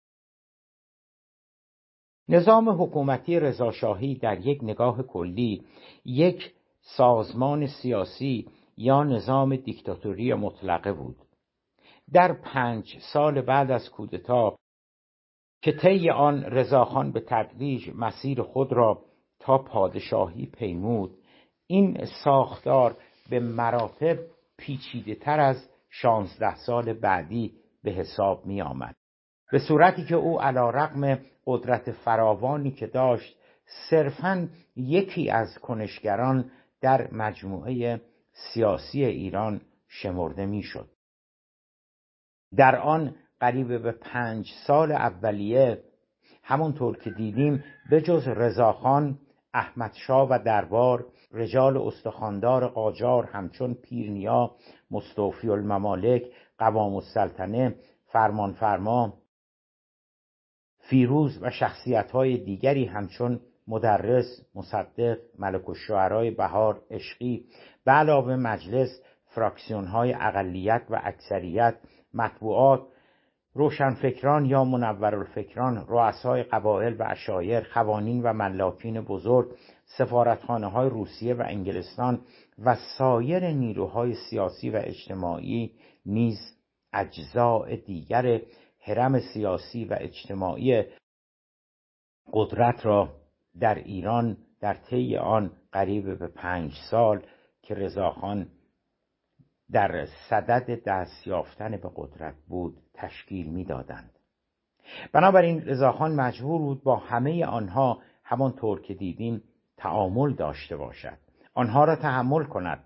نظام 2.29 2.69
حکومتی 2.69 3.39
رضاشاهی 3.39 4.15
در 4.15 4.39
یک 4.39 4.63
نگاه 4.63 5.03
کلی 5.03 5.65
یک 6.05 6.53
سازمان 6.81 7.67
سیاسی 7.67 8.47
یا 8.77 9.03
نظام 9.03 9.55
دیکتاتوری 9.55 10.33
مطلقه 10.33 10.93
بود. 10.93 11.17
در 12.13 12.33
پنج 12.33 12.97
سال 13.13 13.41
بعد 13.41 13.71
از 13.71 13.89
کودتا 13.89 14.55
که 15.61 15.71
طی 15.71 16.09
آن 16.09 16.43
رضاخان 16.43 17.11
به 17.11 17.19
تدریج 17.19 17.91
مسیر 17.95 18.41
خود 18.41 18.73
را 18.73 19.01
تا 19.39 19.57
پادشاهی 19.57 20.45
پیمود 20.45 21.17
این 21.67 22.05
ساختار 22.23 22.97
به 23.29 23.39
مراتب 23.39 24.19
پیچیده 24.57 25.15
تر 25.15 25.39
از 25.39 25.69
شانزده 25.89 26.55
سال 26.55 26.93
بعدی 26.93 27.53
به 27.83 27.91
حساب 27.91 28.45
می 28.45 28.61
آمد. 28.61 28.95
به 29.51 29.59
صورتی 29.59 30.05
که 30.05 30.15
او 30.15 30.41
علا 30.41 30.69
رقم 30.69 31.19
قدرت 31.45 31.91
فراوانی 31.91 32.71
که 32.71 32.87
داشت 32.87 33.37
صرفا 33.89 34.49
یکی 34.75 35.29
از 35.29 35.57
کنشگران 35.59 36.51
در 36.81 37.11
مجموعه 37.11 38.01
سیاسی 38.33 39.05
ایران 39.05 39.61
شمرده 39.87 40.45
می‌شد. 40.45 40.89
در 42.55 42.75
آن 42.75 43.15
قریب 43.39 43.81
به 43.81 43.91
پنج 43.91 44.51
سال 44.67 44.91
اولیه 44.91 45.83
همونطور 46.43 46.97
که 46.97 47.09
دیدیم 47.09 47.63
به 47.89 48.01
جز 48.01 48.27
رضاخان 48.27 49.19
احمدشاه 49.53 50.27
و 50.29 50.39
دربار 50.45 51.05
رجال 51.31 51.77
استخاندار 51.77 52.67
قاجار 52.67 53.23
همچون 53.25 53.73
پیرنیا 53.73 54.55
مستوفی 54.91 55.49
الممالک 55.49 56.23
قوام 56.57 56.95
السلطنه 56.95 57.75
فرمانفرما 58.05 59.13
فیروز 60.79 61.39
و 61.41 61.49
شخصیت 61.49 62.11
های 62.11 62.37
دیگری 62.37 62.85
همچون 62.85 63.39
مدرس 63.67 64.25
مصدق 64.55 65.17
ملک 65.39 65.69
الشعرای 65.69 66.31
بهار 66.31 66.81
عشقی 66.91 67.45
به 67.85 67.91
علاوه 67.91 68.35
مجلس 68.35 69.01
فراکسیون 69.25 69.85
های 69.85 70.13
اقلیت 70.13 70.81
و 70.89 71.01
اکثریت 71.03 71.75
مطبوعات 72.13 72.87
روشنفکران 73.53 74.45
یا 74.45 74.63
منورالفکران 74.63 75.85
رؤسای 75.87 76.43
قبایل 76.43 76.93
و 76.93 77.03
اشایر 77.09 77.63
خوانین 77.63 78.23
و 78.23 78.33
ملاکین 78.33 79.01
بزرگ 79.01 79.51
سفارتخانه 79.97 80.67
های 80.67 80.89
روسیه 80.89 81.33
و 81.33 81.43
انگلستان 81.45 82.21
و 82.59 82.75
سایر 82.97 83.51
نیروهای 83.51 84.13
سیاسی 84.29 84.69
و 84.69 84.81
اجتماعی 84.83 85.71
نیز 86.05 86.37
اجزاء 86.93 87.75
دیگر 87.75 88.41
حرم 88.79 89.19
سیاسی 89.19 89.85
و 89.85 89.97
اجتماعی 89.99 90.83
قدرت 92.33 92.85
را 92.85 93.09
در 93.59 93.75
ایران 93.75 94.37
در 94.59 94.73
طی 94.73 95.17
آن 95.17 95.51
قریب 95.71 96.19
به 96.19 96.27
پنج 96.27 96.73
سال 96.91 97.21
که 97.63 97.75
رضاخان 97.75 98.47
در 99.71 100.07
صدد 100.29 100.83
دست 100.83 101.27
یافتن 101.27 101.71
به 101.71 101.91
قدرت 101.95 102.35
بود 102.47 102.77
تشکیل 102.93 103.47
می‌دادند. 103.47 104.19
بنابراین 105.11 105.65
رضاخان 105.65 106.15
مجبور 106.15 106.61
بود 106.61 106.83
با 106.83 106.95
همه 106.95 107.45
آنها 107.45 108.01
همانطور 108.23 108.81
که 108.81 108.93
دیدیم 108.93 109.43
تعامل 109.77 110.33
داشته 110.33 110.77
باشد. 110.77 111.17
آنها 111.53 111.85
را 111.85 111.95
تحمل 111.95 112.43
کند 112.43 112.83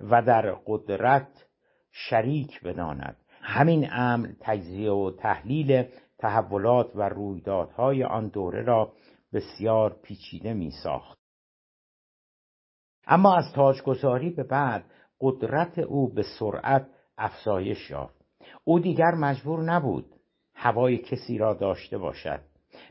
و 0.00 0.22
در 0.22 0.52
قدرت 0.66 1.46
شریک 1.90 2.62
بداند. 2.62 3.16
همین 3.40 3.88
امر 3.92 4.28
تجزیه 4.40 4.90
و 4.90 5.10
تحلیل 5.18 5.84
تحولات 6.18 6.96
و 6.96 7.08
رویدادهای 7.08 8.04
آن 8.04 8.28
دوره 8.28 8.62
را 8.62 8.92
بسیار 9.32 9.96
پیچیده 10.02 10.54
می 10.54 10.70
ساخت 10.70 11.21
اما 13.06 13.36
از 13.36 13.52
تاجگذاری 13.54 14.30
به 14.30 14.42
بعد 14.42 14.84
قدرت 15.20 15.78
او 15.78 16.14
به 16.14 16.22
سرعت 16.38 16.86
افزایش 17.18 17.90
یافت. 17.90 18.22
او 18.64 18.80
دیگر 18.80 19.14
مجبور 19.14 19.62
نبود 19.62 20.06
هوای 20.54 20.98
کسی 20.98 21.38
را 21.38 21.54
داشته 21.54 21.98
باشد. 21.98 22.40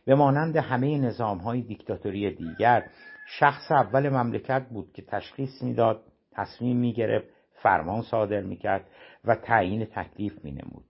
به 0.05 0.15
مانند 0.15 0.57
همه 0.57 0.97
نظام 0.97 1.37
های 1.37 1.61
دیکتاتوری 1.61 2.35
دیگر 2.35 2.85
شخص 3.39 3.71
اول 3.71 4.09
مملکت 4.09 4.67
بود 4.69 4.93
که 4.93 5.01
تشخیص 5.01 5.61
می‌داد 5.61 6.03
تصمیم 6.31 6.77
می‌گرفت 6.77 7.27
فرمان 7.61 8.01
صادر 8.01 8.41
می‌کرد 8.41 8.87
و 9.25 9.35
تعیین 9.35 9.85
تکلیف 9.85 10.45
مینمود. 10.45 10.85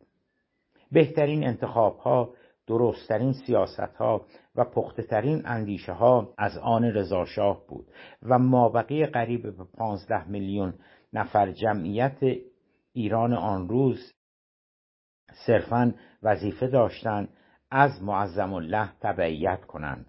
بهترین 0.92 1.48
انتخاب 1.48 1.98
ها 1.98 2.34
درستترین 2.68 3.34
سیاست 3.34 3.96
ها 3.96 4.26
و 4.56 4.64
پختترین 4.64 5.42
اندیشه 5.46 5.94
ها 5.94 6.34
از 6.38 6.58
آن 6.58 6.84
رضاشاه 6.84 7.68
بود 7.68 7.88
و 8.24 8.40
مابقی 8.40 9.06
قریب 9.06 9.58
به 9.58 9.64
پانزده 9.78 10.28
میلیون 10.28 10.74
نفر 11.14 11.52
جمعیت 11.52 12.18
ایران 12.94 13.34
آن 13.34 13.70
روز 13.70 14.14
صرفا 15.46 15.94
وظیفه 16.24 16.68
داشتند 16.68 17.30
از 17.72 18.04
معظم 18.04 18.54
الله 18.54 18.90
تبعیت 19.02 19.66
کنند. 19.66 20.06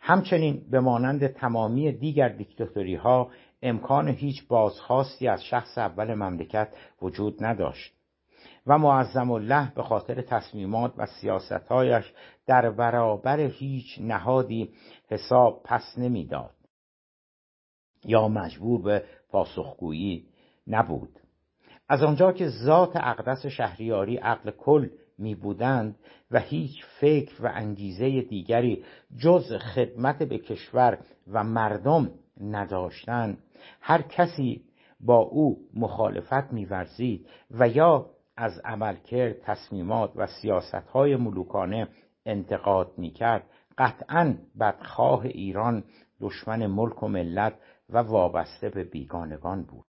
همچنین 0.00 0.70
به 0.70 0.80
مانند 0.80 1.26
تمامی 1.26 1.92
دیگر 1.92 2.28
دیکتاتوری 2.28 2.94
ها 2.94 3.30
امکان 3.62 4.08
هیچ 4.08 4.48
بازخواستی 4.48 5.28
از 5.28 5.44
شخص 5.44 5.78
اول 5.78 6.14
مملکت 6.14 6.68
وجود 7.02 7.44
نداشت. 7.44 7.95
و 8.66 8.78
معظم 8.78 9.30
الله 9.30 9.72
به 9.74 9.82
خاطر 9.82 10.22
تصمیمات 10.22 10.92
و 10.96 11.06
سیاستهایش 11.06 12.12
در 12.46 12.70
برابر 12.70 13.40
هیچ 13.40 13.98
نهادی 14.00 14.70
حساب 15.08 15.62
پس 15.64 15.98
نمی‌داد. 15.98 16.54
یا 18.04 18.28
مجبور 18.28 18.82
به 18.82 19.04
پاسخگویی 19.30 20.28
نبود. 20.66 21.18
از 21.88 22.02
آنجا 22.02 22.32
که 22.32 22.48
ذات 22.48 22.96
اقدس 22.96 23.46
شهریاری 23.46 24.16
عقل 24.16 24.50
کل 24.50 24.88
می 25.18 25.34
بودند 25.34 25.98
و 26.30 26.40
هیچ 26.40 26.84
فکر 27.00 27.42
و 27.42 27.50
انگیزه 27.54 28.20
دیگری 28.20 28.84
جز 29.18 29.52
خدمت 29.52 30.22
به 30.22 30.38
کشور 30.38 30.98
و 31.32 31.44
مردم 31.44 32.10
نداشتند 32.40 33.38
هر 33.80 34.02
کسی 34.02 34.64
با 35.00 35.18
او 35.18 35.58
مخالفت 35.74 36.52
میورزید 36.52 37.26
و 37.50 37.68
یا 37.68 38.10
از 38.36 38.60
عملکرد 38.64 39.40
تصمیمات 39.42 40.12
و 40.16 40.26
سیاستهای 40.26 41.16
ملوکانه 41.16 41.88
انتقاد 42.26 42.92
می‌کرد. 42.98 43.50
قطعا 43.78 44.34
بدخواه 44.60 45.24
ایران 45.24 45.84
دشمن 46.20 46.66
ملک 46.66 47.02
و 47.02 47.08
ملت 47.08 47.54
و 47.90 47.98
وابسته 47.98 48.68
به 48.68 48.84
بیگانگان 48.84 49.62
بود. 49.62 49.86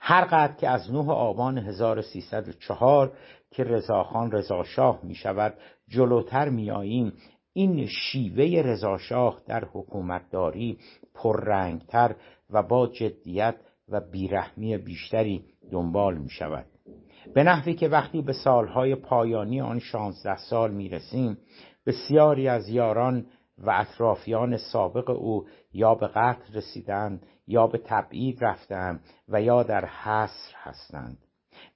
هر 0.00 0.24
قدر 0.24 0.54
که 0.54 0.68
از 0.68 0.92
9 0.92 1.12
آبان 1.12 1.58
1304 1.58 3.12
که 3.50 3.64
رضاخان 3.64 4.30
رضاشاه 4.32 5.00
می 5.02 5.14
شود 5.14 5.54
جلوتر 5.88 6.48
می 6.48 6.70
آییم 6.70 7.12
این 7.52 7.86
شیوه 7.86 8.62
رضاشاه 8.62 9.42
در 9.46 9.64
حکومتداری 9.64 10.78
پررنگتر 11.14 12.16
و 12.50 12.62
با 12.62 12.86
جدیت 12.86 13.56
و 13.88 14.00
بیرحمی 14.00 14.78
بیشتری 14.78 15.44
دنبال 15.72 16.18
می 16.18 16.30
شود 16.30 16.66
به 17.34 17.42
نحوی 17.42 17.74
که 17.74 17.88
وقتی 17.88 18.22
به 18.22 18.32
سالهای 18.32 18.94
پایانی 18.94 19.60
آن 19.60 19.78
شانزده 19.78 20.36
سال 20.36 20.70
می 20.70 20.88
رسیم 20.88 21.38
بسیاری 21.86 22.48
از 22.48 22.68
یاران 22.68 23.26
و 23.58 23.70
اطرافیان 23.70 24.56
سابق 24.56 25.10
او 25.10 25.46
یا 25.72 25.94
به 25.94 26.06
قتل 26.06 26.54
رسیدند 26.54 27.26
یا 27.46 27.66
به 27.66 27.78
تبعید 27.84 28.44
رفتند 28.44 29.00
و 29.28 29.42
یا 29.42 29.62
در 29.62 29.84
حصر 29.86 30.54
هستند. 30.56 31.18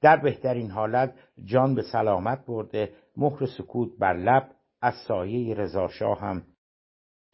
در 0.01 0.17
بهترین 0.17 0.71
حالت 0.71 1.15
جان 1.45 1.75
به 1.75 1.83
سلامت 1.83 2.47
برده 2.47 2.93
مهر 3.17 3.47
سکوت 3.47 3.89
بر 3.99 4.17
لب 4.17 4.51
از 4.83 4.95
سایه 5.09 5.55
رضاشاه 5.55 6.21
هم 6.21 6.43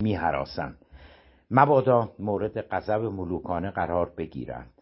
میهراسند. 0.02 0.84
مبادا 1.50 2.12
مورد 2.18 2.60
غضب 2.60 3.00
ملوکانه 3.00 3.70
قرار 3.70 4.12
بگیرند. 4.16 4.72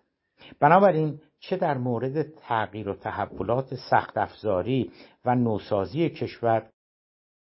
بنابراین 0.61 1.21
چه 1.43 1.57
در 1.57 1.79
مورد 1.79 2.23
تغییر 2.23 2.89
و 2.89 2.95
تحولات 2.95 3.75
سخت 3.75 4.19
افزاری 4.19 4.91
و 5.25 5.35
نوسازی 5.35 6.11
کشور 6.11 6.71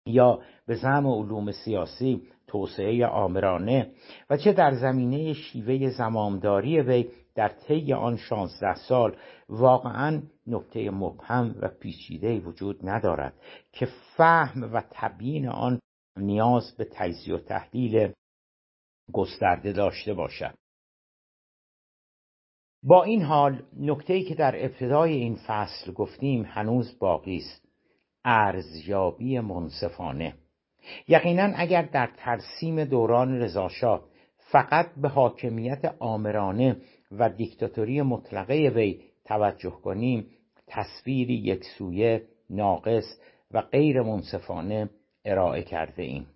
یا 0.07 0.41
به 0.67 0.75
زم 0.75 1.07
علوم 1.07 1.53
سیاسی 1.53 2.23
توسعه 2.47 3.07
آمرانه 3.07 3.93
و 4.31 4.37
چه 4.37 4.53
در 4.53 4.75
زمینه 4.75 5.33
شیوه 5.33 5.91
زمامداری 5.91 6.81
وی 6.81 7.11
در 7.35 7.49
طی 7.49 7.93
آن 7.93 8.17
شانزده 8.17 8.75
سال 8.75 9.17
واقعا 9.49 10.23
نکته 10.47 10.91
مبهم 10.91 11.55
و 11.61 11.69
پیچیده 11.69 12.41
وجود 12.41 12.89
ندارد 12.89 13.35
که 13.73 13.89
فهم 14.17 14.75
و 14.75 14.83
تبیین 14.91 15.49
آن 15.49 15.81
نیاز 16.17 16.77
به 16.77 16.89
تجزیه 16.93 17.35
و 17.35 17.39
تحلیل 17.39 18.13
گسترده 19.13 19.73
داشته 19.73 20.15
باشد. 20.15 20.55
با 22.83 23.03
این 23.03 23.23
حال 23.23 23.63
نکته 23.81 24.23
که 24.23 24.35
در 24.35 24.65
ابتدای 24.65 25.13
این 25.13 25.39
فصل 25.47 25.93
گفتیم 25.93 26.45
هنوز 26.45 26.99
باقی 26.99 27.37
است. 27.37 27.69
ارزیابی 28.25 29.41
منصفانه. 29.41 30.35
یقینا 31.09 31.53
اگر 31.57 31.83
در 31.83 32.11
ترسیم 32.17 32.85
دوران 32.85 33.41
رضاشاه 33.41 34.05
فقط 34.39 34.87
به 34.97 35.09
حاکمیت 35.09 35.95
آمرانه 35.99 36.77
و 37.13 37.29
دیکتاتوری 37.31 38.03
مطلقه 38.03 38.73
وی 38.75 39.01
توجه 39.25 39.71
کنیم 39.71 40.27
تصویری 40.67 41.35
یکسویه 41.35 42.23
ناقص 42.51 43.19
و 43.51 43.61
غیر 43.61 44.03
منصفانه 44.03 44.91
ارائه 45.25 45.63
کرده 45.63 46.03
ایم. 46.03 46.27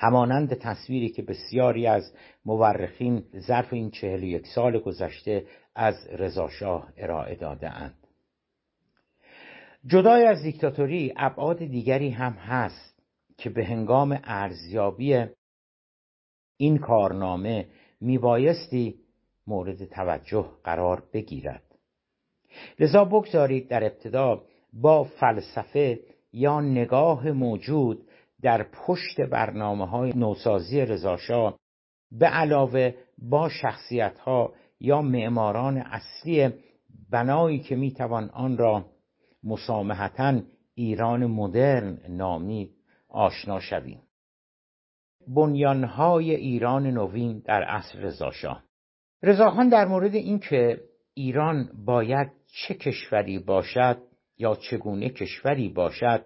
همانند 0.00 0.54
تصویری 0.54 1.08
که 1.08 1.22
بسیاری 1.22 1.86
از 1.86 2.12
مورخین 2.44 3.24
ظرف 3.38 3.72
این 3.72 3.90
چهل 3.90 4.22
یک 4.22 4.46
سال 4.46 4.78
گذشته 4.78 5.44
از 5.74 5.94
رضاشاه 6.06 6.92
ارائه 6.96 7.34
داده 7.34 7.70
اند. 7.70 7.94
جدای 9.86 10.24
از 10.24 10.42
دیکتاتوری 10.42 11.12
ابعاد 11.16 11.58
دیگری 11.58 12.10
هم 12.10 12.32
هست 12.32 13.02
که 13.36 13.50
به 13.50 13.64
هنگام 13.64 14.20
ارزیابی 14.24 15.26
این 16.56 16.78
کارنامه 16.78 17.66
میبایستی 18.00 18.94
مورد 19.46 19.84
توجه 19.84 20.50
قرار 20.64 21.02
بگیرد 21.12 21.62
لذا 22.78 23.04
بگذارید 23.04 23.68
در 23.68 23.84
ابتدا 23.84 24.42
با 24.72 25.04
فلسفه 25.04 26.00
یا 26.32 26.60
نگاه 26.60 27.30
موجود 27.32 28.06
در 28.42 28.62
پشت 28.62 29.20
برنامه 29.20 29.86
های 29.86 30.12
نوسازی 30.16 30.80
رضاشاه 30.80 31.58
به 32.12 32.26
علاوه 32.26 32.94
با 33.18 33.48
شخصیت 33.48 34.18
ها 34.18 34.52
یا 34.80 35.02
معماران 35.02 35.76
اصلی 35.76 36.50
بنایی 37.10 37.58
که 37.58 37.76
می‌توان 37.76 38.30
آن 38.30 38.58
را 38.58 38.84
مسامحتا 39.44 40.40
ایران 40.74 41.26
مدرن 41.26 41.98
نامی 42.08 42.70
آشنا 43.08 43.60
شویم. 43.60 44.02
بنیانهای 45.28 46.34
ایران 46.34 46.86
نوین 46.86 47.42
در 47.44 47.62
عصر 47.62 47.98
رضاشاه. 47.98 48.64
رضاخان 49.22 49.68
در 49.68 49.84
مورد 49.84 50.14
اینکه 50.14 50.80
ایران 51.14 51.70
باید 51.86 52.32
چه 52.46 52.74
کشوری 52.74 53.38
باشد 53.38 54.02
یا 54.38 54.54
چگونه 54.54 55.08
کشوری 55.08 55.68
باشد 55.68 56.24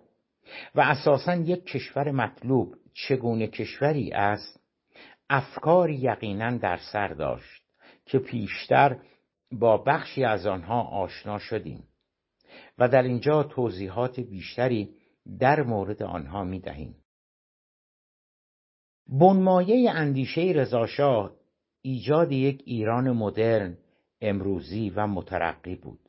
و 0.74 0.80
اساسا 0.80 1.34
یک 1.34 1.64
کشور 1.64 2.10
مطلوب 2.10 2.74
چگونه 2.92 3.46
کشوری 3.46 4.12
است 4.12 4.60
افکاری 5.30 5.94
یقینا 5.94 6.56
در 6.56 6.76
سر 6.92 7.08
داشت 7.08 7.62
که 8.06 8.18
پیشتر 8.18 8.98
با 9.52 9.76
بخشی 9.76 10.24
از 10.24 10.46
آنها 10.46 10.82
آشنا 10.82 11.38
شدیم 11.38 11.88
و 12.78 12.88
در 12.88 13.02
اینجا 13.02 13.42
توضیحات 13.42 14.20
بیشتری 14.20 14.94
در 15.38 15.62
مورد 15.62 16.02
آنها 16.02 16.44
می 16.44 16.60
دهیم. 16.60 16.96
بنمایه 19.08 19.90
اندیشه 19.90 20.40
رضاشاه 20.40 21.32
ایجاد 21.82 22.32
یک 22.32 22.62
ایران 22.66 23.10
مدرن 23.10 23.78
امروزی 24.20 24.90
و 24.90 25.06
مترقی 25.06 25.76
بود 25.76 26.03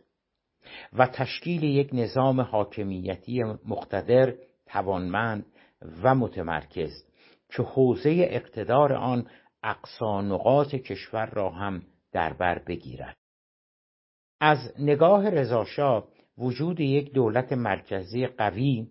و 0.94 1.08
تشکیل 1.08 1.64
یک 1.64 1.90
نظام 1.94 2.42
حاکمیتی 2.42 3.44
مقتدر 3.44 4.34
توانمند 4.66 5.46
و 6.04 6.16
متمرکز 6.16 7.06
که 7.50 7.64
حوزه 7.64 8.28
اقتدار 8.30 8.94
آن 8.94 9.28
اقصا 9.64 10.22
نقاط 10.22 10.76
کشور 10.76 11.26
را 11.26 11.50
هم 11.50 11.84
در 12.12 12.34
بر 12.34 12.60
بگیرد 12.60 13.18
از 14.42 14.74
نگاه 14.80 15.30
رضاشاه 15.30 16.08
وجود 16.38 16.80
یک 16.80 17.14
دولت 17.14 17.54
مرکزی 17.54 18.28
قوی 18.28 18.88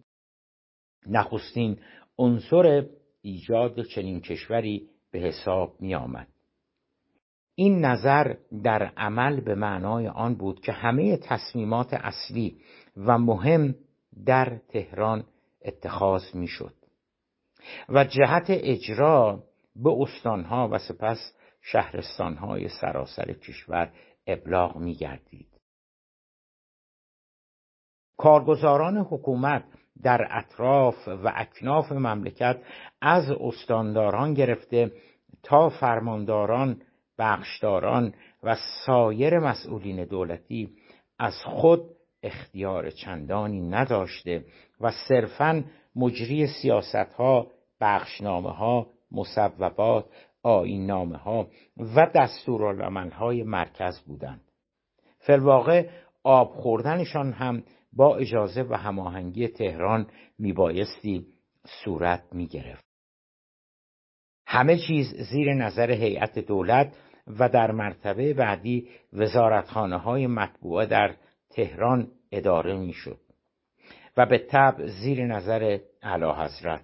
نخستین 1.06 1.78
عنصر 2.18 2.86
ایجاد 3.22 3.82
چنین 3.82 4.20
کشوری 4.20 4.88
به 5.10 5.18
حساب 5.18 5.80
می 5.80 5.94
آمد. 5.94 6.33
این 7.54 7.84
نظر 7.84 8.34
در 8.62 8.82
عمل 8.82 9.40
به 9.40 9.54
معنای 9.54 10.08
آن 10.08 10.34
بود 10.34 10.60
که 10.60 10.72
همه 10.72 11.16
تصمیمات 11.16 11.94
اصلی 11.94 12.60
و 12.96 13.18
مهم 13.18 13.74
در 14.26 14.58
تهران 14.68 15.24
اتخاذ 15.64 16.34
می 16.34 16.46
شد 16.46 16.74
و 17.88 18.04
جهت 18.04 18.46
اجرا 18.48 19.42
به 19.76 19.90
استانها 20.00 20.68
و 20.72 20.78
سپس 20.78 21.32
شهرستانهای 21.60 22.68
سراسر 22.68 23.32
کشور 23.32 23.92
ابلاغ 24.26 24.76
می 24.76 24.94
گردید. 24.94 25.48
کارگزاران 28.16 28.96
حکومت 28.96 29.64
در 30.02 30.28
اطراف 30.30 31.08
و 31.08 31.32
اکناف 31.34 31.92
مملکت 31.92 32.60
از 33.00 33.30
استانداران 33.30 34.34
گرفته 34.34 34.92
تا 35.42 35.68
فرمانداران 35.68 36.82
بخشداران 37.18 38.14
و 38.42 38.56
سایر 38.86 39.38
مسئولین 39.38 40.04
دولتی 40.04 40.70
از 41.18 41.34
خود 41.44 41.80
اختیار 42.22 42.90
چندانی 42.90 43.60
نداشته 43.60 44.44
و 44.80 44.92
صرفا 45.08 45.64
مجری 45.96 46.46
سیاست 46.46 46.94
ها 46.94 47.46
بخشنامه 47.80 48.50
ها 48.50 48.86
مصوبات 49.12 50.04
آین 50.42 50.90
ها 50.90 51.48
و 51.78 52.06
دستورالعمل 52.14 53.10
های 53.10 53.42
مرکز 53.42 54.00
بودند. 54.00 54.40
فلواقع 55.18 55.88
آب 56.22 56.48
خوردنشان 56.48 57.32
هم 57.32 57.62
با 57.92 58.16
اجازه 58.16 58.62
و 58.62 58.74
هماهنگی 58.74 59.48
تهران 59.48 60.06
میبایستی 60.38 61.26
صورت 61.84 62.22
می‌گرفت. 62.32 62.83
همه 64.46 64.78
چیز 64.78 65.14
زیر 65.14 65.54
نظر 65.54 65.90
هیئت 65.90 66.38
دولت 66.38 66.96
و 67.38 67.48
در 67.48 67.70
مرتبه 67.70 68.34
بعدی 68.34 68.88
وزارتخانه 69.12 69.96
های 69.96 70.26
مطبوعه 70.26 70.86
در 70.86 71.14
تهران 71.50 72.08
اداره 72.32 72.76
می‌شد 72.76 73.18
و 74.16 74.26
به 74.26 74.38
طب 74.38 74.86
زیر 74.86 75.26
نظر 75.26 75.78
اعلی 76.02 76.30
حضرت 76.30 76.80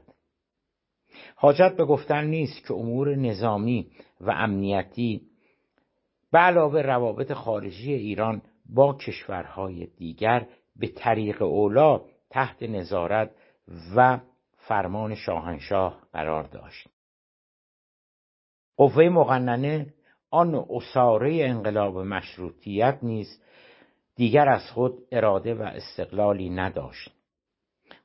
حاجت 1.35 1.77
به 1.77 1.85
گفتن 1.85 2.25
نیست 2.25 2.67
که 2.67 2.75
امور 2.75 3.15
نظامی 3.15 3.91
و 4.21 4.31
امنیتی 4.31 5.23
به 6.33 6.39
علاوه 6.39 6.83
روابط 6.83 7.33
خارجی 7.33 7.93
ایران 7.93 8.43
با 8.67 8.95
کشورهای 8.95 9.87
دیگر 9.87 10.47
به 10.77 10.89
طریق 10.89 11.43
اولا 11.43 12.01
تحت 12.31 12.63
نظارت 12.63 13.31
و 13.97 14.19
فرمان 14.57 15.15
شاهنشاه 15.15 16.01
قرار 16.13 16.45
داشت. 16.45 16.89
قوه 18.81 19.09
مقننه 19.09 19.87
آن 20.31 20.67
اصاره 20.71 21.45
انقلاب 21.45 21.99
مشروطیت 21.99 22.99
نیز 23.03 23.41
دیگر 24.17 24.49
از 24.49 24.71
خود 24.71 24.99
اراده 25.13 25.55
و 25.55 25.63
استقلالی 25.63 26.51
نداشت. 26.51 27.11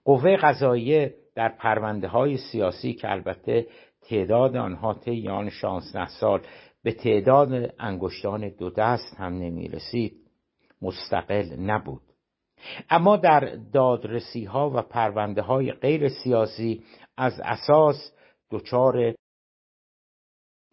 قوه 0.06 0.38
قضاییه 0.38 1.14
در 1.36 1.50
پرونده 1.50 2.08
های 2.08 2.38
سیاسی 2.38 2.94
که 2.94 3.12
البته 3.12 3.68
تعداد 4.10 4.56
آنها 4.56 4.94
طی 4.94 5.28
آن 5.28 5.50
شانزده 5.50 6.08
سال 6.08 6.42
به 6.84 6.92
تعداد 6.92 7.74
انگشتان 7.80 8.50
دو 8.50 8.70
دست 8.70 9.16
هم 9.18 9.34
نمی 9.34 9.68
رسید 9.68 10.14
مستقل 10.82 11.56
نبود. 11.60 12.02
اما 12.90 13.18
در 13.18 13.58
دادرسی 13.74 14.46
ها 14.46 14.70
و 14.70 14.82
پرونده 14.82 15.42
های 15.42 15.72
غیر 15.72 16.10
سیاسی 16.10 16.84
از 17.18 17.42
اساس 17.44 18.12
دچار 18.52 19.16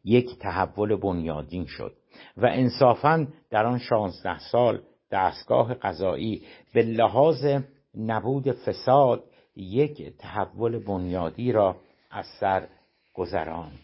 یک 0.04 0.38
تحول 0.38 0.96
بنیادین 0.96 1.66
شد 1.66 1.96
و 2.36 2.46
انصافا 2.46 3.26
در 3.50 3.66
آن 3.66 3.78
شانزده 3.78 4.38
سال 4.38 4.82
دستگاه 5.10 5.74
قضایی 5.74 6.46
به 6.74 6.82
لحاظ 6.82 7.46
نبود 7.94 8.52
فساد 8.52 9.24
یک 9.56 10.16
تحول 10.18 10.78
بنیادی 10.78 11.52
را 11.52 11.76
از 12.10 12.26
سر 12.40 12.68
گذراند. 13.14 13.78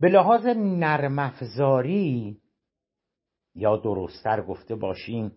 به 0.00 0.08
لحاظ 0.08 0.46
نرمافزاری 0.56 2.36
یا 3.54 3.76
درستتر 3.76 4.42
گفته 4.42 4.74
باشیم 4.74 5.32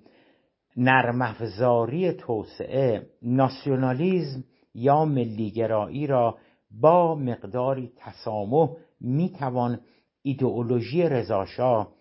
نرمافزاری 0.77 2.13
توسعه 2.13 3.09
ناسیونالیزم 3.21 4.43
یا 4.73 5.05
ملیگرایی 5.05 6.07
را 6.07 6.38
با 6.71 7.15
مقداری 7.15 7.91
تسامح 7.97 8.69
می‌توان 9.01 9.79
ایدئولوژی 10.21 11.03
رضاشاه 11.03 11.93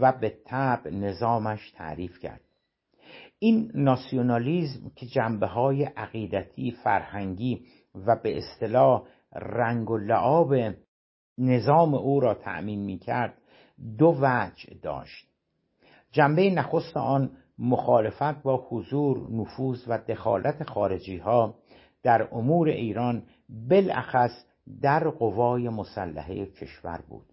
و 0.00 0.12
به 0.12 0.36
طبع 0.44 0.90
نظامش 0.90 1.70
تعریف 1.70 2.18
کرد. 2.18 2.40
این 3.38 3.70
ناسیونالیزم 3.74 4.90
که 4.96 5.06
جنبه 5.06 5.46
های 5.46 5.84
عقیدتی 5.84 6.70
فرهنگی 6.70 7.66
و 8.06 8.16
به 8.22 8.38
اصطلاح 8.38 9.02
رنگ 9.32 9.90
و 9.90 9.98
لعاب 9.98 10.54
نظام 11.38 11.94
او 11.94 12.20
را 12.20 12.34
تأمین 12.34 12.80
می 12.80 12.98
کرد 12.98 13.38
دو 13.98 14.16
وجه 14.20 14.74
داشت. 14.82 15.28
جنبه 16.12 16.50
نخست 16.50 16.96
آن 16.96 17.30
مخالفت 17.58 18.42
با 18.42 18.66
حضور 18.68 19.30
نفوذ 19.30 19.84
و 19.88 19.98
دخالت 19.98 20.64
خارجی 20.64 21.16
ها 21.16 21.54
در 22.02 22.28
امور 22.32 22.68
ایران 22.68 23.22
بالاخص 23.70 24.44
در 24.82 25.08
قوای 25.08 25.68
مسلحه 25.68 26.46
کشور 26.46 27.00
بود. 27.08 27.26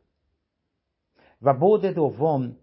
و 1.42 1.54
بود 1.54 1.86
دوم 1.86 2.56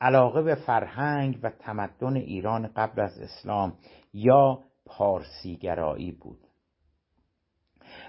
علاقه 0.00 0.42
به 0.42 0.54
فرهنگ 0.54 1.38
و 1.42 1.50
تمدن 1.50 2.16
ایران 2.16 2.66
قبل 2.66 3.00
از 3.00 3.18
اسلام 3.18 3.72
یا 4.14 4.58
پارسیگرایی 4.84 6.12
بود. 6.12 6.38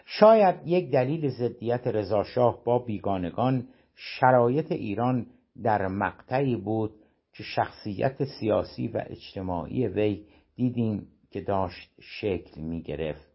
شاید 0.05 0.55
یک 0.65 0.91
دلیل 0.91 1.29
ضدیت 1.29 1.87
رضاشاه 1.87 2.63
با 2.63 2.79
بیگانگان 2.79 3.67
شرایط 3.95 4.71
ایران 4.71 5.27
در 5.63 5.87
مقطعی 5.87 6.55
بود 6.55 6.91
که 7.33 7.43
شخصیت 7.43 8.23
سیاسی 8.39 8.87
و 8.87 9.03
اجتماعی 9.05 9.87
وی 9.87 10.25
دیدیم 10.55 11.07
که 11.31 11.41
داشت 11.41 11.91
شکل 12.01 12.61
می 12.61 12.81
گرفت 12.81 13.31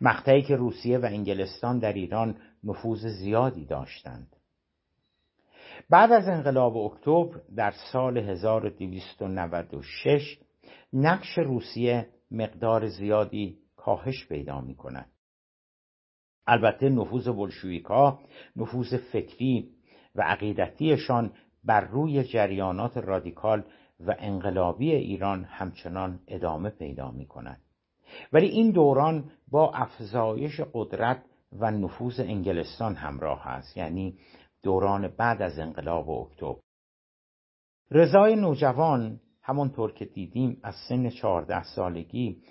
مقطعی 0.00 0.42
که 0.42 0.56
روسیه 0.56 0.98
و 0.98 1.04
انگلستان 1.04 1.78
در 1.78 1.92
ایران 1.92 2.38
نفوذ 2.64 3.06
زیادی 3.06 3.64
داشتند 3.64 4.36
بعد 5.90 6.12
از 6.12 6.28
انقلاب 6.28 6.76
اکتبر 6.76 7.40
در 7.56 7.74
سال 7.92 8.18
1296 8.18 10.38
نقش 10.92 11.38
روسیه 11.38 12.08
مقدار 12.30 12.86
زیادی 12.86 13.58
کاهش 13.76 14.28
پیدا 14.28 14.60
می 14.60 14.74
کند. 14.74 15.10
البته 16.46 16.88
نفوذ 16.88 17.28
بلشویکا 17.28 18.20
نفوذ 18.56 18.94
فکری 18.94 19.70
و 20.14 20.22
عقیدتیشان 20.22 21.32
بر 21.64 21.80
روی 21.80 22.24
جریانات 22.24 22.96
رادیکال 22.96 23.64
و 24.00 24.14
انقلابی 24.18 24.92
ایران 24.92 25.44
همچنان 25.44 26.20
ادامه 26.28 26.70
پیدا 26.70 27.10
می 27.10 27.26
کند. 27.26 27.60
ولی 28.32 28.46
این 28.46 28.70
دوران 28.70 29.30
با 29.48 29.72
افزایش 29.74 30.60
قدرت 30.72 31.22
و 31.52 31.70
نفوذ 31.70 32.20
انگلستان 32.20 32.94
همراه 32.94 33.46
است 33.46 33.76
یعنی 33.76 34.18
دوران 34.62 35.08
بعد 35.08 35.42
از 35.42 35.58
انقلاب 35.58 36.10
اکتبر 36.10 36.60
رضای 37.90 38.36
نوجوان 38.36 39.20
همانطور 39.42 39.92
که 39.92 40.04
دیدیم 40.04 40.60
از 40.62 40.74
سن 40.88 41.10
چهارده 41.10 41.62
سالگی 41.62 42.42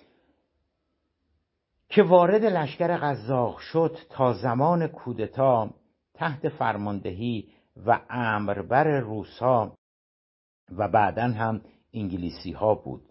که 1.90 2.04
وارد 2.04 2.46
لشکر 2.46 2.98
قزاق 2.98 3.58
شد 3.58 3.98
تا 4.10 4.34
زمان 4.34 4.88
کودتا 4.88 5.70
تحت 6.14 6.50
فرماندهی 6.50 7.50
و 7.86 8.02
امربر 8.10 9.00
روسا 9.00 9.76
و 10.72 10.88
بعدا 10.88 11.24
هم 11.24 11.62
انگلیسی 11.94 12.52
ها 12.52 12.76
بود. 12.76 13.02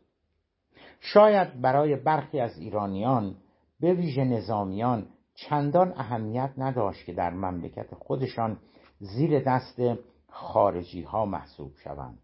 شاید 1.00 1.60
برای 1.60 1.96
برخی 1.96 2.40
از 2.40 2.58
ایرانیان 2.58 3.36
به 3.80 3.94
ویژه 3.94 4.24
نظامیان 4.24 5.06
چندان 5.34 5.92
اهمیت 5.96 6.50
نداشت 6.58 7.06
که 7.06 7.12
در 7.12 7.30
مملکت 7.30 7.94
خودشان 7.94 8.58
زیر 8.98 9.40
دست 9.40 9.80
خارجی 10.28 11.02
ها 11.02 11.26
محسوب 11.26 11.72
شوند 11.76 12.18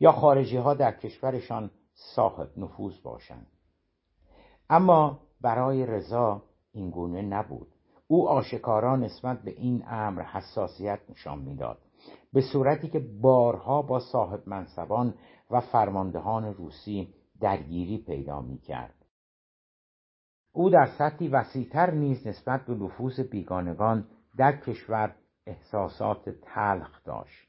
یا 0.00 0.12
خارجی 0.12 0.56
ها 0.56 0.74
در 0.74 0.92
کشورشان 0.92 1.70
صاحب 1.94 2.48
نفوذ 2.56 2.98
باشند. 3.02 3.46
اما 4.70 5.20
برای 5.40 5.86
رضا 5.86 6.42
این 6.72 6.90
گونه 6.90 7.22
نبود. 7.22 7.68
او 8.06 8.28
آشکارا 8.28 8.96
نسبت 8.96 9.42
به 9.42 9.50
این 9.50 9.84
امر 9.86 10.22
حساسیت 10.22 11.00
نشان 11.08 11.38
می‌داد. 11.38 11.78
به 12.32 12.40
صورتی 12.40 12.88
که 12.88 12.98
بارها 13.20 13.82
با 13.82 14.00
صاحب 14.00 14.42
منصبان 14.46 15.14
و 15.50 15.60
فرماندهان 15.60 16.54
روسی 16.54 17.14
درگیری 17.40 17.98
پیدا 17.98 18.40
می 18.40 18.58
کرد. 18.58 18.94
او 20.52 20.70
در 20.70 20.86
سطحی 20.98 21.28
وسیعتر 21.28 21.90
نیز 21.90 22.26
نسبت 22.26 22.66
به 22.66 22.74
نفوذ 22.74 23.20
بیگانگان 23.20 24.06
در 24.36 24.56
کشور 24.56 25.14
احساسات 25.46 26.28
تلخ 26.28 27.04
داشت 27.04 27.48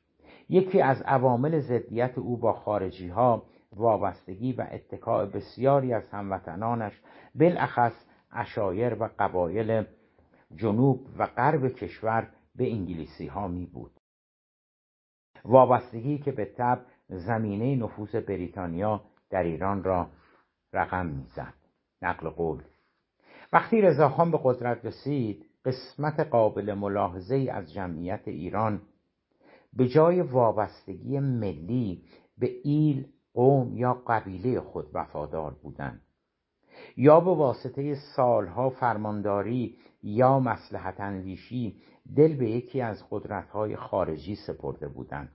یکی 0.49 0.81
از 0.81 1.01
عوامل 1.01 1.59
ضدیت 1.59 2.17
او 2.17 2.37
با 2.37 2.53
خارجی 2.53 3.07
ها 3.07 3.43
وابستگی 3.75 4.53
و 4.53 4.67
اتکاع 4.71 5.25
بسیاری 5.25 5.93
از 5.93 6.03
هموطنانش 6.11 7.01
بالاخص 7.35 7.93
اشایر 8.31 9.03
و 9.03 9.09
قبایل 9.19 9.83
جنوب 10.55 11.07
و 11.17 11.25
غرب 11.25 11.67
کشور 11.67 12.29
به 12.55 12.71
انگلیسی 12.71 13.27
ها 13.27 13.47
می 13.47 13.65
بود 13.65 13.91
وابستگی 15.45 16.17
که 16.17 16.31
به 16.31 16.45
طب 16.45 16.79
زمینه 17.09 17.75
نفوذ 17.75 18.15
بریتانیا 18.15 19.01
در 19.29 19.43
ایران 19.43 19.83
را 19.83 20.07
رقم 20.73 21.05
می‌زد. 21.05 21.53
نقل 22.01 22.29
قول. 22.29 22.61
وقتی 23.53 23.81
رضاخان 23.81 24.31
به 24.31 24.39
قدرت 24.43 24.85
رسید 24.85 25.45
قسمت 25.65 26.19
قابل 26.19 26.73
ملاحظه 26.73 27.49
از 27.51 27.73
جمعیت 27.73 28.27
ایران 28.27 28.81
به 29.73 29.87
جای 29.87 30.21
وابستگی 30.21 31.19
ملی 31.19 32.03
به 32.37 32.51
ایل 32.63 33.05
قوم 33.33 33.77
یا 33.77 34.03
قبیله 34.07 34.61
خود 34.61 34.89
وفادار 34.93 35.51
بودند. 35.63 36.01
یا 36.97 37.19
به 37.19 37.35
واسطه 37.35 37.95
سالها 38.15 38.69
فرمانداری 38.69 39.75
یا 40.03 40.39
مسلحت 40.39 40.99
اندیشی 40.99 41.75
دل 42.15 42.37
به 42.37 42.49
یکی 42.49 42.81
از 42.81 43.03
قدرتهای 43.11 43.75
خارجی 43.75 44.35
سپرده 44.35 44.87
بودند. 44.87 45.29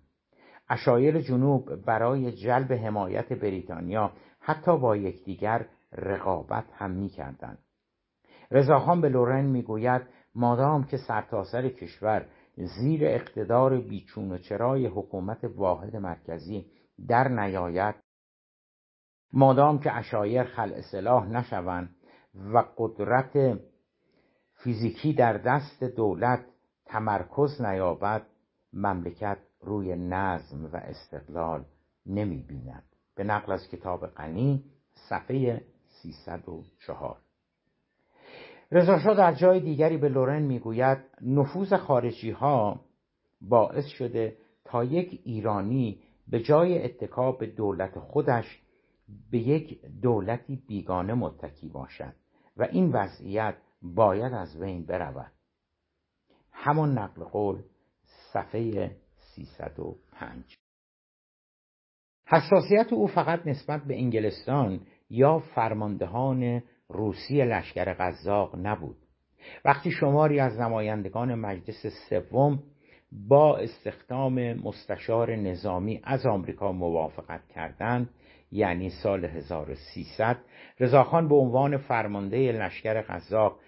اشایر 0.69 1.21
جنوب 1.21 1.75
برای 1.75 2.33
جلب 2.33 2.73
حمایت 2.73 3.33
بریتانیا 3.33 4.13
حتی 4.41 4.79
با 4.79 4.97
یکدیگر 4.97 5.67
رقابت 5.93 6.65
هم 6.73 6.91
می‌کردند. 6.91 7.59
رضاخان 8.51 9.01
به 9.01 9.09
لورن 9.09 9.45
می‌گوید 9.45 10.03
مادام 10.35 10.85
که 10.85 10.97
سرتاسر 10.97 11.69
کشور 11.69 12.27
زیر 12.57 13.01
اقتدار 13.05 13.81
بیچون 13.81 14.33
و 14.33 14.39
چرای 14.39 14.87
حکومت 14.87 15.45
واحد 15.45 15.97
مرکزی 15.97 16.67
در 17.09 17.29
نیاید 17.29 17.95
مادام 19.33 19.79
که 19.79 19.97
اشایر 19.97 20.45
خلع 20.45 20.81
سلاح 20.81 21.29
نشوند 21.29 21.97
و 22.35 22.65
قدرت 22.79 23.59
فیزیکی 24.53 25.13
در 25.13 25.33
دست 25.33 25.85
دولت 25.85 26.45
تمرکز 26.87 27.61
نیابد 27.61 28.23
مملکت 28.73 29.39
روی 29.61 29.97
نظم 29.97 30.65
و 30.65 30.77
استقلال 30.77 31.65
نمی 32.07 32.43
بیند 32.43 32.85
به 33.15 33.25
نقل 33.25 33.53
از 33.53 33.69
کتاب 33.69 34.07
غنی 34.07 34.65
صفحه 35.09 35.65
304 35.89 37.17
رضا 38.73 39.15
در 39.15 39.35
جای 39.35 39.61
دیگری 39.61 39.97
به 39.97 40.09
لورن 40.09 40.43
می‌گوید 40.43 40.99
نفوذ 41.23 41.75
خارجی 41.75 42.31
ها 42.31 42.81
باعث 43.41 43.87
شده 43.87 44.37
تا 44.65 44.85
یک 44.85 45.21
ایرانی 45.25 46.03
به 46.29 46.41
جای 46.41 46.85
اتکا 46.85 47.33
به 47.33 47.47
دولت 47.47 47.99
خودش 47.99 48.63
به 49.31 49.39
یک 49.39 49.85
دولتی 50.03 50.57
بیگانه 50.57 51.15
متکی 51.15 51.69
باشد 51.69 52.15
و 52.57 52.63
این 52.63 52.93
وضعیت 52.93 53.55
باید 53.83 54.33
از 54.33 54.61
بین 54.61 54.87
برود. 54.87 55.33
همان 56.53 56.99
نقل 56.99 57.25
قول 57.25 57.63
صفحه 58.33 58.97
305 59.17 60.59
حساسیت 62.27 62.93
او 62.93 63.07
فقط 63.07 63.47
نسبت 63.47 63.85
به 63.85 63.95
انگلستان 63.97 64.81
یا 65.11 65.39
فرماندهان 65.39 66.63
روسی 66.89 67.45
لشکر 67.45 67.95
قزاق 67.95 68.57
نبود. 68.57 68.97
وقتی 69.65 69.91
شماری 69.91 70.41
از 70.41 70.61
نمایندگان 70.61 71.35
مجلس 71.35 71.87
سوم 72.09 72.63
با 73.13 73.57
استخدام 73.57 74.53
مستشار 74.53 75.37
نظامی 75.37 76.01
از 76.05 76.27
آمریکا 76.27 76.73
موافقت 76.73 77.49
کردند 77.49 78.11
یعنی 78.53 78.91
سال 78.91 79.25
1300 79.25 80.39
رضاخان 80.81 81.29
به 81.29 81.35
عنوان 81.35 81.77
فرمانده 81.77 82.53
لشکر 82.53 83.01
قزاق 83.01 83.61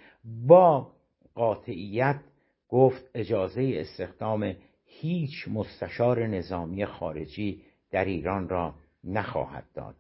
با 0.47 0.91
قاطعیت 1.35 2.21
گفت 2.69 3.11
اجازه 3.15 3.73
استخدام 3.75 4.57
هیچ 4.85 5.49
مستشار 5.49 6.27
نظامی 6.27 6.87
خارجی 6.87 7.63
در 7.91 8.05
ایران 8.05 8.49
را 8.49 8.75
نخواهد 9.05 9.65
داد. 9.75 9.97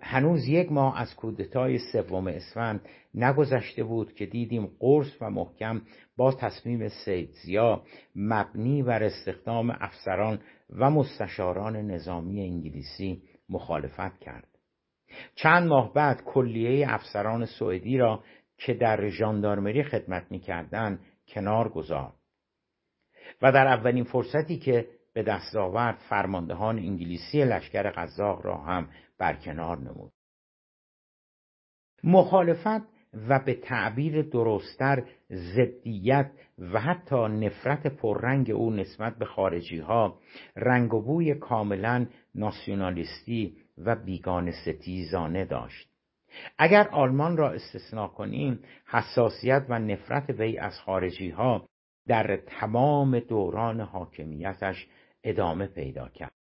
هنوز 0.00 0.48
یک 0.48 0.72
ماه 0.72 1.00
از 1.00 1.16
کودتای 1.16 1.78
سوم 1.78 2.26
اسفند 2.26 2.88
نگذشته 3.14 3.84
بود 3.84 4.14
که 4.14 4.26
دیدیم 4.26 4.70
قرص 4.78 5.16
و 5.20 5.30
محکم 5.30 5.82
با 6.16 6.32
تصمیم 6.32 6.88
سید 6.88 7.30
زیا 7.44 7.82
مبنی 8.16 8.82
بر 8.82 9.02
استخدام 9.02 9.70
افسران 9.70 10.40
و 10.70 10.90
مستشاران 10.90 11.76
نظامی 11.76 12.40
انگلیسی 12.40 13.22
مخالفت 13.48 14.18
کرد. 14.18 14.48
چند 15.34 15.68
ماه 15.68 15.92
بعد 15.92 16.24
کلیه 16.24 16.94
افسران 16.94 17.44
سوئدی 17.44 17.98
را 17.98 18.22
که 18.58 18.74
در 18.74 19.08
ژاندارمری 19.08 19.82
خدمت 19.82 20.26
می‌کردند 20.30 21.00
کنار 21.28 21.68
گذارد 21.68 22.14
و 23.42 23.52
در 23.52 23.66
اولین 23.66 24.04
فرصتی 24.04 24.58
که 24.58 24.88
به 25.14 25.22
دست 25.22 25.56
آورد 25.56 25.98
فرماندهان 26.08 26.78
انگلیسی 26.78 27.44
لشکر 27.44 27.90
قزاق 27.90 28.46
را 28.46 28.56
هم 28.56 28.88
برکنار 29.18 29.78
نمود. 29.78 30.12
مخالفت 32.04 32.82
و 33.28 33.38
به 33.38 33.54
تعبیر 33.54 34.22
درستتر 34.22 35.04
ضدیت 35.30 36.30
و 36.58 36.80
حتی 36.80 37.16
نفرت 37.16 37.86
پررنگ 37.86 38.50
او 38.50 38.70
نسبت 38.70 39.18
به 39.18 39.24
خارجی 39.24 39.78
ها 39.78 40.18
رنگ 40.56 40.94
و 40.94 41.02
بوی 41.02 41.34
کاملا 41.34 42.06
ناسیونالیستی 42.34 43.56
و 43.78 43.96
بیگان 43.96 44.50
ستیزانه 44.50 45.44
داشت. 45.44 45.88
اگر 46.58 46.88
آلمان 46.88 47.36
را 47.36 47.50
استثنا 47.50 48.08
کنیم 48.08 48.60
حساسیت 48.86 49.66
و 49.68 49.78
نفرت 49.78 50.30
وی 50.30 50.58
از 50.58 50.80
خارجی 50.80 51.30
ها 51.30 51.66
در 52.06 52.36
تمام 52.36 53.18
دوران 53.18 53.80
حاکمیتش 53.80 54.86
ادامه 55.24 55.66
پیدا 55.66 56.08
کرد. 56.08 56.37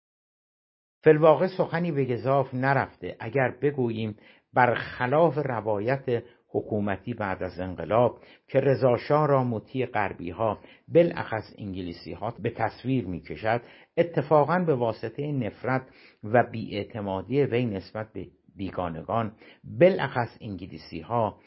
فلواقع 1.03 1.47
سخنی 1.47 1.91
به 1.91 2.05
گذاف 2.05 2.53
نرفته. 2.53 3.15
اگر 3.19 3.53
بگوییم 3.61 4.15
برخلاف 4.53 5.37
روایت 5.37 6.23
حکومتی 6.53 7.13
بعد 7.13 7.43
از 7.43 7.59
انقلاب 7.59 8.19
که 8.47 8.59
رضاشاه 8.59 9.27
را 9.27 9.43
مطیع 9.43 9.85
غربی 9.85 10.29
ها 10.29 10.59
بالاخص 10.87 11.53
انگلیسی 11.57 12.13
ها 12.13 12.33
به 12.39 12.49
تصویر 12.49 13.05
می 13.05 13.21
کشد 13.21 13.61
اتفاقا 13.97 14.59
به 14.59 14.75
واسطه 14.75 15.31
نفرت 15.31 15.81
و 16.23 16.43
بیاعتمادی 16.51 17.43
وی 17.43 17.65
نسبت 17.65 18.13
به 18.13 18.27
بیگانگان 18.55 19.31
بالاخص 19.79 20.37
انگلیسی 20.41 20.99
ها 20.99 21.37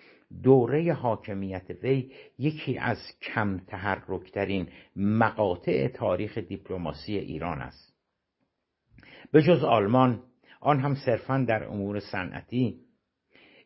دوره 0.42 0.92
حاکمیت 0.92 1.70
وی 1.82 2.10
یکی 2.38 2.78
از 2.78 2.98
کم 3.22 3.58
تحرکترین 3.58 4.68
مقاطع 4.96 5.88
تاریخ 5.88 6.38
دیپلماسی 6.38 7.18
ایران 7.18 7.62
است. 7.62 7.85
به 9.32 9.42
جز 9.42 9.64
آلمان 9.64 10.22
آن 10.60 10.80
هم 10.80 10.94
صرفا 10.94 11.44
در 11.48 11.64
امور 11.64 12.00
صنعتی. 12.00 12.80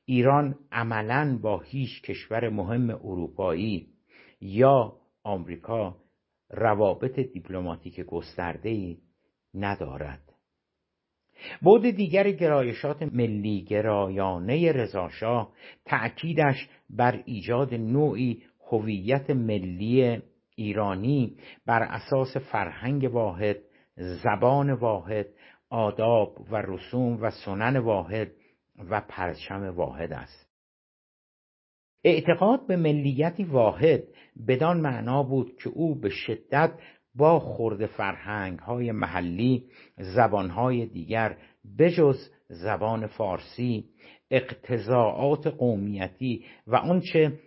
ایران 0.04 0.54
عملا 0.72 1.38
با 1.42 1.60
هیچ 1.60 2.02
کشور 2.02 2.48
مهم 2.48 2.90
اروپایی 2.90 3.88
یا 4.40 4.96
آمریکا 5.22 5.96
روابط 6.50 7.20
دیپلماتیک 7.20 8.00
گسترده 8.00 8.96
ندارد. 9.54 10.20
بود 11.62 11.82
دیگر 11.82 12.30
گرایشات 12.30 13.02
ملی 13.02 13.64
گرایانه 13.64 14.72
رضاشاه 14.72 15.52
تأکیدش 15.84 16.68
بر 16.90 17.22
ایجاد 17.24 17.74
نوعی 17.74 18.42
هویت 18.70 19.30
ملی 19.30 20.22
ایرانی 20.54 21.36
بر 21.66 21.82
اساس 21.82 22.36
فرهنگ 22.36 23.14
واحد 23.14 23.56
زبان 24.00 24.72
واحد 24.72 25.26
آداب 25.70 26.38
و 26.50 26.56
رسوم 26.56 27.22
و 27.22 27.30
سنن 27.30 27.76
واحد 27.76 28.32
و 28.90 29.00
پرچم 29.08 29.74
واحد 29.74 30.12
است. 30.12 30.50
اعتقاد 32.04 32.66
به 32.66 32.76
ملیتی 32.76 33.44
واحد 33.44 34.02
بدان 34.48 34.80
معنا 34.80 35.22
بود 35.22 35.56
که 35.62 35.70
او 35.70 35.94
به 35.94 36.08
شدت 36.08 36.72
با 37.14 37.40
خورد 37.40 37.86
فرهنگ 37.86 38.58
های 38.58 38.92
محلی 38.92 39.64
زبان 39.96 40.50
های 40.50 40.86
دیگر 40.86 41.36
بجز 41.78 42.30
زبان 42.48 43.06
فارسی 43.06 43.84
اقتضاعات 44.30 45.46
قومیتی 45.46 46.44
و 46.66 46.76
آنچه 46.76 47.38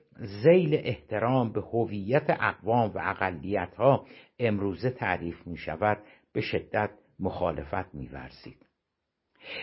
زیل 0.43 0.75
احترام 0.83 1.51
به 1.51 1.61
هویت 1.61 2.25
اقوام 2.29 2.91
و 2.95 2.99
اقلیت 3.03 3.75
ها 3.75 4.05
امروزه 4.39 4.89
تعریف 4.89 5.47
می 5.47 5.57
شود 5.57 5.97
به 6.33 6.41
شدت 6.41 6.89
مخالفت 7.19 7.95
می 7.95 8.07
ورزید. 8.07 8.65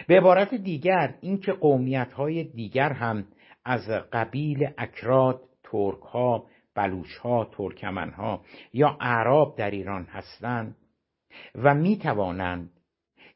به 0.09 0.17
عبارت 0.19 0.55
دیگر 0.55 1.15
اینکه 1.21 1.53
قومیت 1.53 2.13
های 2.13 2.45
دیگر 2.45 2.93
هم 2.93 3.27
از 3.65 3.89
قبیل 4.13 4.71
اکراد 4.79 5.41
ترک 5.65 6.01
ها 6.01 6.47
بلوچها 6.75 7.45
ترکمنها 7.45 8.45
یا 8.73 8.99
اعراب 9.01 9.59
در 9.59 9.71
ایران 9.71 10.05
هستند 10.05 10.77
و 11.55 11.75
می 11.75 11.99
توانند 11.99 12.71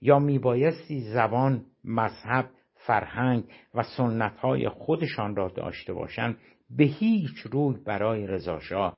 یا 0.00 0.18
میبایستی 0.18 1.00
زبان 1.00 1.66
مذهب 1.84 2.50
فرهنگ 2.74 3.44
و 3.74 3.82
سنتهای 3.82 4.68
خودشان 4.68 5.36
را 5.36 5.48
داشته 5.48 5.92
باشند 5.92 6.38
به 6.70 6.84
هیچ 6.84 7.38
روی 7.38 7.76
برای 7.84 8.26
رضاشاه 8.26 8.96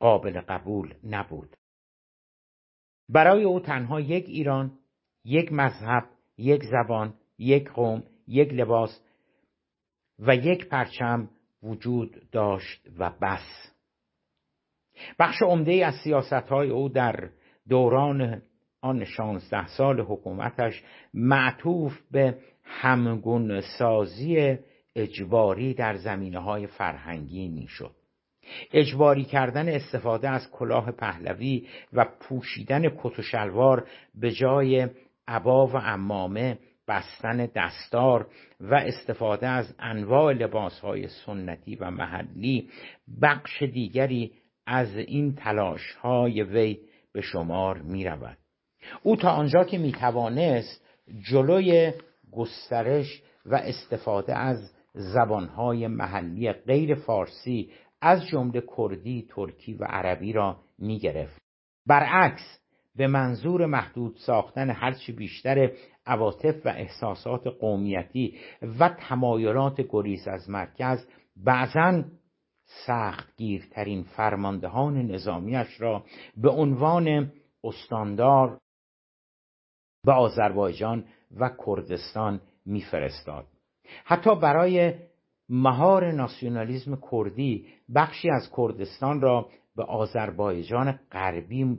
قابل 0.00 0.40
قبول 0.40 0.94
نبود 1.04 1.56
برای 3.08 3.44
او 3.44 3.60
تنها 3.60 4.00
یک 4.00 4.24
ایران 4.28 4.72
یک 5.24 5.52
مذهب 5.52 6.04
یک 6.38 6.62
زبان 6.62 7.14
یک 7.38 7.70
قوم 7.70 8.02
یک 8.28 8.52
لباس 8.52 9.00
و 10.18 10.36
یک 10.36 10.68
پرچم 10.68 11.28
وجود 11.62 12.30
داشت 12.32 12.88
و 12.98 13.10
بس. 13.22 13.72
بخش 15.18 15.42
عمده 15.42 15.86
از 15.86 15.94
سیاست 16.04 16.32
های 16.32 16.70
او 16.70 16.88
در 16.88 17.30
دوران 17.68 18.42
آن 18.80 19.04
شانزده 19.04 19.66
سال 19.66 20.00
حکومتش 20.00 20.82
معطوف 21.14 22.00
به 22.10 22.38
همگون 22.64 23.60
سازی 23.78 24.58
اجباری 24.94 25.74
در 25.74 25.96
زمینه 25.96 26.38
های 26.38 26.66
فرهنگی 26.66 27.48
می‌شد. 27.48 27.94
اجباری 28.72 29.24
کردن 29.24 29.68
استفاده 29.68 30.28
از 30.28 30.50
کلاه 30.50 30.92
پهلوی 30.92 31.66
و 31.92 32.06
پوشیدن 32.20 32.88
کت 32.88 33.18
و 33.18 33.22
شلوار 33.22 33.86
به 34.14 34.32
جای 34.32 34.88
عبا 35.28 35.66
و 35.66 35.76
امامه 35.76 36.58
بستن 36.88 37.46
دستار 37.54 38.26
و 38.60 38.74
استفاده 38.74 39.46
از 39.46 39.74
انواع 39.78 40.32
لباسهای 40.32 41.08
سنتی 41.08 41.76
و 41.76 41.90
محلی 41.90 42.68
بخش 43.22 43.62
دیگری 43.62 44.32
از 44.66 44.96
این 44.96 45.34
تلاش 45.34 45.92
های 45.92 46.42
وی 46.42 46.78
به 47.12 47.20
شمار 47.20 47.78
می 47.78 48.04
رود. 48.04 48.38
او 49.02 49.16
تا 49.16 49.30
آنجا 49.30 49.64
که 49.64 49.78
می 49.78 49.92
توانست 49.92 50.84
جلوی 51.30 51.92
گسترش 52.32 53.22
و 53.46 53.54
استفاده 53.54 54.36
از 54.36 54.72
زبانهای 54.94 55.86
محلی 55.86 56.52
غیر 56.52 56.94
فارسی 56.94 57.70
از 58.06 58.26
جمله 58.26 58.62
کردی، 58.76 59.26
ترکی 59.30 59.74
و 59.74 59.84
عربی 59.84 60.32
را 60.32 60.56
می 60.78 60.98
گرفت. 60.98 61.38
برعکس 61.86 62.60
به 62.96 63.06
منظور 63.06 63.66
محدود 63.66 64.16
ساختن 64.16 64.70
هرچی 64.70 65.12
بیشتر 65.12 65.72
عواطف 66.06 66.66
و 66.66 66.68
احساسات 66.68 67.46
قومیتی 67.46 68.38
و 68.78 68.88
تمایلات 68.88 69.80
گریز 69.88 70.28
از 70.28 70.50
مرکز 70.50 71.06
بعضا 71.36 72.04
سختگیرترین 72.86 74.02
فرماندهان 74.02 74.96
نظامیش 74.96 75.80
را 75.80 76.04
به 76.36 76.50
عنوان 76.50 77.32
استاندار 77.64 78.58
به 80.04 80.12
آذربایجان 80.12 81.04
و 81.36 81.50
کردستان 81.66 82.40
میفرستاد 82.66 83.46
حتی 84.04 84.34
برای 84.34 84.94
مهار 85.48 86.12
ناسیونالیزم 86.12 86.98
کردی 87.12 87.66
بخشی 87.94 88.30
از 88.30 88.50
کردستان 88.56 89.20
را 89.20 89.48
به 89.76 89.84
آذربایجان 89.84 90.98
غربی 91.12 91.78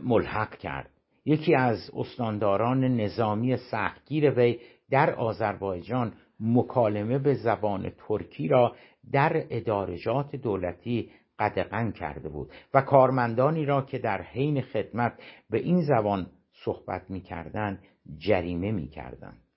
ملحق 0.00 0.56
کرد. 0.56 0.90
یکی 1.24 1.54
از 1.54 1.90
استانداران 1.96 2.84
نظامی 2.84 3.56
سختگیر 3.56 4.30
وی 4.30 4.58
در 4.90 5.14
آذربایجان 5.14 6.12
مکالمه 6.40 7.18
به 7.18 7.34
زبان 7.34 7.90
ترکی 8.08 8.48
را 8.48 8.76
در 9.12 9.46
ادارجات 9.50 10.36
دولتی 10.36 11.10
قدغن 11.38 11.90
کرده 11.90 12.28
بود 12.28 12.50
و 12.74 12.80
کارمندانی 12.80 13.64
را 13.64 13.82
که 13.82 13.98
در 13.98 14.22
حین 14.22 14.60
خدمت 14.60 15.12
به 15.50 15.58
این 15.58 15.82
زبان 15.82 16.26
صحبت 16.64 17.10
می‌کردند 17.10 17.82
جریمه 18.18 18.72
می‌کردند. 18.72 19.47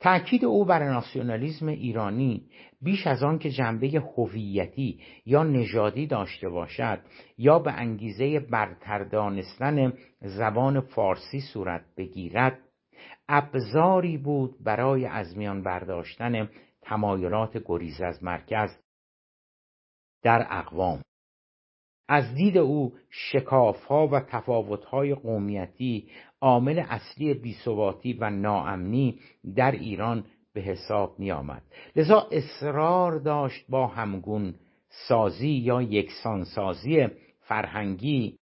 تأکید 0.00 0.44
او 0.44 0.64
بر 0.64 0.84
ناسیونالیسم 0.84 1.68
ایرانی 1.68 2.46
بیش 2.82 3.06
از 3.06 3.22
آن 3.22 3.38
که 3.38 3.50
جنبه 3.50 4.02
هویتی 4.16 5.00
یا 5.26 5.42
نژادی 5.42 6.06
داشته 6.06 6.48
باشد 6.48 7.00
یا 7.38 7.58
به 7.58 7.72
انگیزه 7.72 8.40
برتر 8.40 9.04
دانستن 9.04 9.92
زبان 10.20 10.80
فارسی 10.80 11.40
صورت 11.40 11.84
بگیرد 11.96 12.58
ابزاری 13.28 14.18
بود 14.18 14.64
برای 14.64 15.06
از 15.06 15.38
میان 15.38 15.62
برداشتن 15.62 16.48
تمایلات 16.82 17.62
گریز 17.64 18.00
از 18.00 18.24
مرکز 18.24 18.70
در 20.22 20.46
اقوام. 20.50 21.02
از 22.12 22.34
دید 22.34 22.58
او 22.58 22.92
شکافها 23.10 24.08
و 24.08 24.20
تفاوتهای 24.20 25.14
قومیتی 25.14 26.08
عامل 26.40 26.78
اصلی 26.88 27.34
بیثباتی 27.34 28.12
و 28.12 28.30
ناامنی 28.30 29.18
در 29.56 29.70
ایران 29.70 30.24
به 30.54 30.60
حساب 30.60 31.18
می 31.18 31.32
آمد 31.32 31.62
لذا 31.96 32.28
اصرار 32.30 33.18
داشت 33.18 33.64
با 33.68 33.86
همگون 33.86 34.54
سازی 34.88 35.48
یا 35.48 35.82
یکسان 35.82 36.44
سازی 36.44 37.08
فرهنگی. 37.40 38.36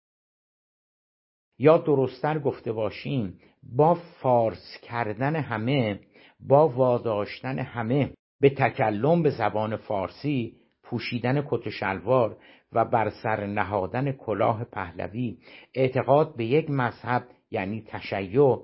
یا 1.58 1.78
درستتر 1.78 2.38
گفته 2.38 2.72
باشیم 2.72 3.38
با 3.76 3.94
فارس 3.94 4.78
کردن 4.82 5.36
همه 5.36 6.00
با 6.40 6.68
واداشتن 6.68 7.58
همه 7.58 8.12
به 8.40 8.50
تکلم 8.50 9.22
به 9.22 9.30
زبان 9.30 9.76
فارسی 9.76 10.56
پوشیدن 10.82 11.42
کت 11.50 11.66
و 11.66 11.70
شلوار 11.70 12.36
و 12.72 12.84
بر 12.84 13.10
سر 13.10 13.46
نهادن 13.46 14.12
کلاه 14.12 14.64
پهلوی 14.64 15.38
اعتقاد 15.74 16.36
به 16.36 16.44
یک 16.44 16.70
مذهب 16.70 17.22
یعنی 17.50 17.84
تشیع 17.86 18.56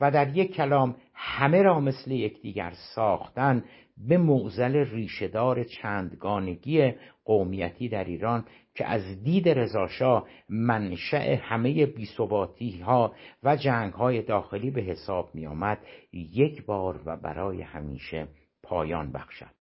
و 0.00 0.10
در 0.10 0.36
یک 0.36 0.54
کلام 0.54 0.96
همه 1.14 1.62
را 1.62 1.80
مثل 1.80 2.10
یکدیگر 2.10 2.72
ساختن 2.94 3.64
به 4.08 4.18
معزل 4.18 4.76
ریشهدار 4.76 5.64
چندگانگی 5.64 6.92
قومیتی 7.24 7.88
در 7.88 8.04
ایران 8.04 8.44
که 8.74 8.86
از 8.86 9.22
دید 9.24 9.48
رضاشاه 9.48 10.28
منشأ 10.48 11.36
همه 11.36 11.86
بیثباتی 11.86 12.80
ها 12.80 13.14
و 13.42 13.56
جنگ 13.56 13.92
های 13.92 14.22
داخلی 14.22 14.70
به 14.70 14.82
حساب 14.82 15.34
می 15.34 15.46
آمد 15.46 15.78
یک 16.12 16.66
بار 16.66 17.00
و 17.06 17.16
برای 17.16 17.62
همیشه 17.62 18.28
پایان 18.62 19.12
بخشد. 19.12 19.63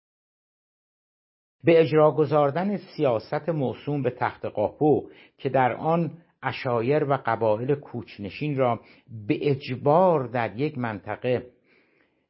به 1.64 1.80
اجرا 1.80 2.10
گذاردن 2.10 2.76
سیاست 2.76 3.48
موسوم 3.48 4.02
به 4.02 4.10
تخت 4.10 4.44
قاپو 4.44 5.08
که 5.38 5.48
در 5.48 5.72
آن 5.72 6.10
اشایر 6.42 7.04
و 7.04 7.18
قبایل 7.26 7.74
کوچنشین 7.74 8.56
را 8.56 8.80
به 9.26 9.50
اجبار 9.50 10.26
در 10.26 10.56
یک 10.56 10.78
منطقه 10.78 11.46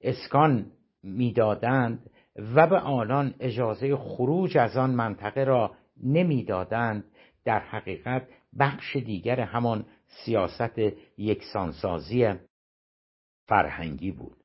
اسکان 0.00 0.66
می‌دادند 1.02 2.10
و 2.54 2.66
به 2.66 2.78
آنان 2.78 3.34
اجازه 3.40 3.96
خروج 3.96 4.58
از 4.58 4.76
آن 4.76 4.90
منطقه 4.90 5.44
را 5.44 5.74
نمی‌دادند 6.02 7.04
در 7.44 7.58
حقیقت 7.58 8.28
بخش 8.58 8.96
دیگر 8.96 9.40
همان 9.40 9.84
سیاست 10.06 10.78
یکسانسازی 11.18 12.34
فرهنگی 13.46 14.10
بود. 14.10 14.41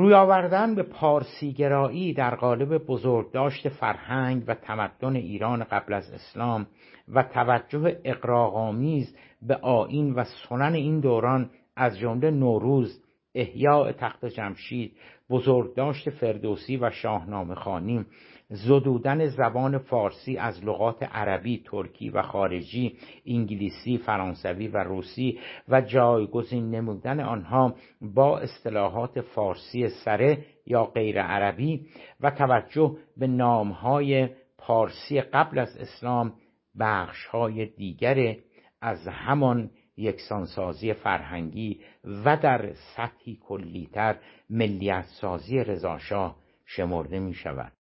روی 0.00 0.14
آوردن 0.14 0.74
به 0.74 0.82
پارسیگرایی 0.82 2.12
در 2.12 2.34
قالب 2.34 2.78
بزرگداشت 2.78 3.68
فرهنگ 3.68 4.44
و 4.46 4.54
تمدن 4.54 5.16
ایران 5.16 5.64
قبل 5.64 5.92
از 5.92 6.10
اسلام 6.10 6.66
و 7.08 7.22
توجه 7.22 8.00
اقراغامیز 8.04 9.16
به 9.42 9.56
آین 9.56 10.12
و 10.14 10.24
سنن 10.24 10.74
این 10.74 11.00
دوران 11.00 11.50
از 11.76 11.98
جمله 11.98 12.30
نوروز 12.30 13.02
احیاء 13.34 13.92
تخت 13.92 14.24
جمشید 14.24 14.96
بزرگداشت 15.30 16.10
فردوسی 16.10 16.76
و 16.76 16.90
شاهنامه 16.90 17.54
خانی 17.54 18.06
زدودن 18.52 19.26
زبان 19.26 19.78
فارسی 19.78 20.36
از 20.36 20.64
لغات 20.64 21.02
عربی، 21.02 21.62
ترکی 21.66 22.10
و 22.10 22.22
خارجی، 22.22 22.98
انگلیسی، 23.26 23.98
فرانسوی 23.98 24.68
و 24.68 24.76
روسی 24.76 25.38
و 25.68 25.80
جایگزین 25.80 26.70
نمودن 26.70 27.20
آنها 27.20 27.74
با 28.00 28.38
اصطلاحات 28.38 29.20
فارسی 29.20 29.88
سره 29.88 30.44
یا 30.66 30.84
غیر 30.84 31.22
عربی 31.22 31.86
و 32.20 32.30
توجه 32.30 32.96
به 33.16 33.26
نامهای 33.26 34.28
پارسی 34.58 35.20
قبل 35.20 35.58
از 35.58 35.76
اسلام 35.76 36.32
بخشهای 36.80 37.66
دیگر 37.66 38.36
از 38.80 39.08
همان 39.08 39.70
یکسانسازی 39.96 40.92
فرهنگی 40.92 41.80
و 42.24 42.36
در 42.36 42.72
سطحی 42.96 43.38
کلیتر 43.42 44.16
ملیت 44.50 45.04
سازی 45.20 45.58
رضاشاه 45.58 46.36
شمرده 46.66 47.18
می 47.18 47.34
شود. 47.34 47.79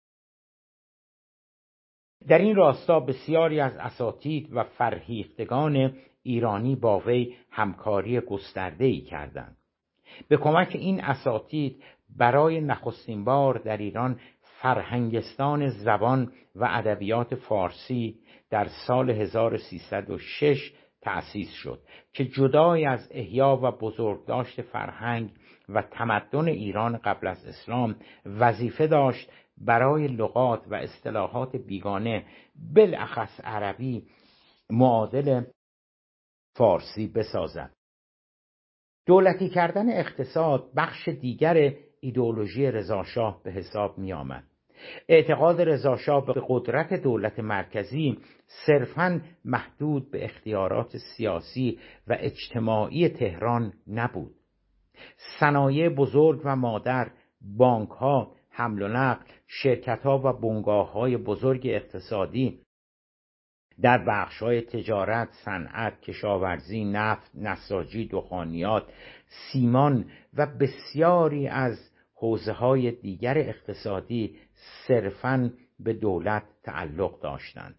در 2.28 2.38
این 2.38 2.56
راستا 2.56 3.00
بسیاری 3.00 3.60
از 3.60 3.78
اساتید 3.78 4.50
و 4.54 4.64
فرهیختگان 4.64 5.94
ایرانی 6.24 6.76
با 6.76 7.00
وی 7.00 7.36
همکاری 7.52 8.20
گسترده 8.20 8.86
ای 8.86 9.02
کردند. 9.02 9.58
به 10.28 10.38
کمک 10.38 10.70
این 10.74 11.04
اساتید 11.04 11.84
برای 12.18 12.62
نخستین 12.62 13.24
بار 13.24 13.58
در 13.58 13.78
ایران 13.78 14.20
فرهنگستان 14.42 15.68
زبان 15.68 16.32
و 16.56 16.68
ادبیات 16.72 17.36
فارسی 17.36 18.16
در 18.50 18.68
سال 18.88 19.10
1306 19.10 20.74
تأسیس 21.02 21.52
شد 21.52 21.80
که 22.14 22.26
جدای 22.26 22.86
از 22.86 23.10
احیا 23.12 23.60
و 23.64 23.72
بزرگداشت 23.72 24.62
فرهنگ 24.62 25.30
و 25.70 25.82
تمدن 25.82 26.48
ایران 26.48 26.98
قبل 26.98 27.28
از 27.28 27.46
اسلام 27.46 27.96
وظیفه 28.26 28.88
داشت 28.88 29.30
برای 29.66 30.08
لغات 30.08 30.68
و 30.68 30.76
اصطلاحات 30.76 31.56
بیگانه 31.56 32.26
بالاخص 32.76 33.42
عربی 33.44 34.08
معادل 34.70 35.44
فارسی 36.56 37.08
بسازد 37.08 37.72
دولتی 39.06 39.50
کردن 39.50 39.90
اقتصاد 39.90 40.72
بخش 40.78 41.10
دیگر 41.10 41.74
ایدئولوژی 42.00 42.72
رضاشاه 42.72 43.44
به 43.44 43.52
حساب 43.52 43.98
می 43.98 44.14
آمد. 44.14 44.44
اعتقاد 45.08 45.62
رضاشاه 45.62 46.26
به 46.26 46.42
قدرت 46.48 46.94
دولت 46.94 47.40
مرکزی 47.40 48.18
صرفا 48.66 49.22
محدود 49.46 50.12
به 50.12 50.26
اختیارات 50.26 50.98
سیاسی 50.98 51.80
و 52.08 52.18
اجتماعی 52.20 53.10
تهران 53.10 53.74
نبود 53.88 54.36
صنایع 55.40 55.90
بزرگ 55.90 56.42
و 56.46 56.56
مادر 56.56 57.12
بانک 57.42 57.90
ها 57.90 58.36
حمل 58.56 58.82
و 58.82 58.88
نقل 58.88 59.26
شرکت 59.48 60.02
ها 60.04 60.22
و 60.24 60.34
بنگاه 60.34 60.92
های 60.92 61.18
بزرگ 61.18 61.62
اقتصادی 61.66 62.60
در 63.82 64.06
بخش 64.08 64.38
های 64.38 64.62
تجارت، 64.62 65.30
صنعت، 65.46 66.02
کشاورزی، 66.02 66.86
نفت، 66.86 67.32
نساجی، 67.36 68.08
دخانیات، 68.08 68.84
سیمان 69.28 70.06
و 70.34 70.46
بسیاری 70.46 71.48
از 71.48 71.92
حوزه 72.16 72.52
های 72.52 72.92
دیگر 72.92 73.38
اقتصادی 73.38 74.38
صرفاً 74.88 75.54
به 75.80 75.94
دولت 75.94 76.44
تعلق 76.64 77.20
داشتند. 77.22 77.76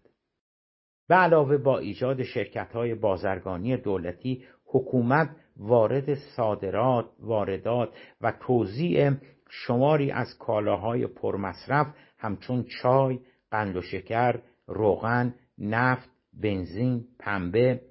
به 1.07 1.15
علاوه 1.15 1.57
با 1.57 1.79
ایجاد 1.79 2.23
شرکت 2.23 2.71
های 2.71 2.95
بازرگانی 2.95 3.77
دولتی 3.77 4.45
حکومت 4.65 5.29
وارد 5.57 6.13
صادرات، 6.13 7.05
واردات 7.19 7.89
و 8.21 8.33
توزیع 8.47 9.11
شماری 9.49 10.11
از 10.11 10.37
کالاهای 10.37 11.07
پرمصرف 11.07 11.87
همچون 12.17 12.65
چای، 12.81 13.19
قند 13.51 13.75
و 13.75 13.81
شکر، 13.81 14.39
روغن، 14.67 15.35
نفت، 15.57 16.09
بنزین، 16.33 17.05
پنبه، 17.19 17.81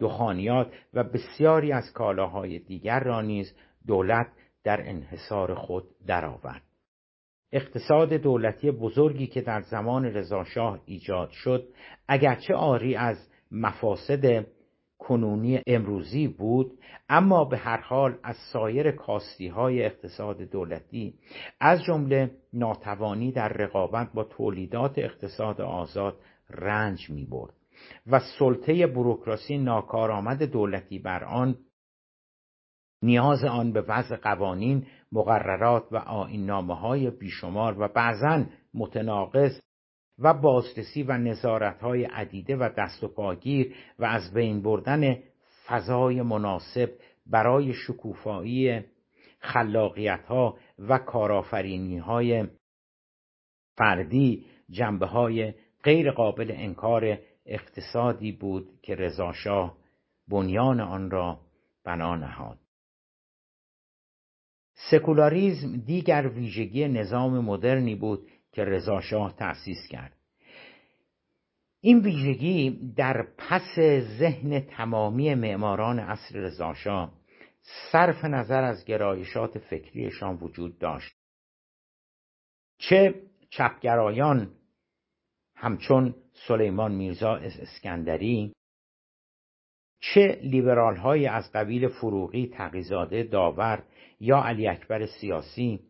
دخانیات 0.00 0.72
و 0.94 1.04
بسیاری 1.04 1.72
از 1.72 1.92
کالاهای 1.92 2.58
دیگر 2.58 3.00
را 3.00 3.20
نیز 3.20 3.54
دولت 3.86 4.26
در 4.64 4.88
انحصار 4.88 5.54
خود 5.54 5.84
درآورد. 6.06 6.62
اقتصاد 7.52 8.12
دولتی 8.12 8.70
بزرگی 8.70 9.26
که 9.26 9.40
در 9.40 9.60
زمان 9.60 10.04
رضاشاه 10.04 10.80
ایجاد 10.84 11.30
شد 11.30 11.68
اگرچه 12.08 12.54
آری 12.54 12.96
از 12.96 13.28
مفاسد 13.50 14.46
کنونی 15.10 15.60
امروزی 15.66 16.28
بود 16.28 16.78
اما 17.08 17.44
به 17.44 17.56
هر 17.56 17.80
حال 17.80 18.18
از 18.22 18.36
سایر 18.52 18.90
کاستی 18.90 19.48
های 19.48 19.84
اقتصاد 19.84 20.42
دولتی 20.42 21.14
از 21.60 21.82
جمله 21.82 22.30
ناتوانی 22.52 23.32
در 23.32 23.48
رقابت 23.48 24.12
با 24.14 24.24
تولیدات 24.24 24.98
اقتصاد 24.98 25.60
آزاد 25.60 26.16
رنج 26.50 27.10
می 27.10 27.24
برد 27.24 27.54
و 28.06 28.20
سلطه 28.38 28.86
بروکراسی 28.86 29.58
ناکارآمد 29.58 30.42
دولتی 30.42 30.98
بر 30.98 31.24
آن 31.24 31.56
نیاز 33.02 33.44
آن 33.44 33.72
به 33.72 33.80
وضع 33.80 34.16
قوانین 34.16 34.86
مقررات 35.12 35.84
و 35.92 35.96
آینامه 35.96 36.74
های 36.74 37.10
بیشمار 37.10 37.80
و 37.80 37.88
بعضا 37.88 38.44
متناقض 38.74 39.60
و 40.20 40.34
بازرسی 40.34 41.02
و 41.02 41.18
نظارت 41.18 41.80
های 41.80 42.04
عدیده 42.04 42.56
و 42.56 42.68
دست 42.78 43.04
و 43.04 43.08
پاگیر 43.08 43.74
و 43.98 44.04
از 44.04 44.34
بین 44.34 44.62
بردن 44.62 45.18
فضای 45.66 46.22
مناسب 46.22 46.90
برای 47.26 47.72
شکوفایی 47.72 48.84
خلاقیت 49.40 50.24
ها 50.24 50.56
و 50.78 50.98
کارآفرینی 50.98 51.98
های 51.98 52.46
فردی 53.76 54.46
جنبه 54.70 55.06
های 55.06 55.54
غیر 55.84 56.10
قابل 56.10 56.52
انکار 56.54 57.18
اقتصادی 57.46 58.32
بود 58.32 58.68
که 58.82 58.94
رضاشاه 58.94 59.76
بنیان 60.28 60.80
آن 60.80 61.10
را 61.10 61.40
بنا 61.84 62.16
نهاد. 62.16 62.58
سکولاریزم 64.90 65.76
دیگر 65.76 66.28
ویژگی 66.28 66.88
نظام 66.88 67.44
مدرنی 67.44 67.94
بود 67.94 68.28
که 68.52 68.64
رضاشاه 68.64 69.36
تأسیس 69.36 69.86
کرد. 69.90 70.16
این 71.80 71.98
ویژگی 71.98 72.92
در 72.96 73.26
پس 73.38 73.74
ذهن 74.18 74.60
تمامی 74.60 75.34
معماران 75.34 75.98
عصر 75.98 76.38
رضاشاه 76.38 77.12
صرف 77.92 78.24
نظر 78.24 78.64
از 78.64 78.84
گرایشات 78.84 79.58
فکریشان 79.58 80.36
وجود 80.36 80.78
داشت. 80.78 81.14
چه 82.78 83.14
چپگرایان 83.50 84.50
همچون 85.54 86.14
سلیمان 86.32 86.92
میرزا 86.92 87.36
اسکندری 87.36 88.52
چه 90.00 90.40
لیبرال 90.42 90.96
های 90.96 91.26
از 91.26 91.52
قبیل 91.52 91.88
فروغی 91.88 92.46
تقیزاده 92.46 93.22
داور 93.22 93.82
یا 94.20 94.42
علی 94.42 94.68
اکبر 94.68 95.06
سیاسی 95.06 95.89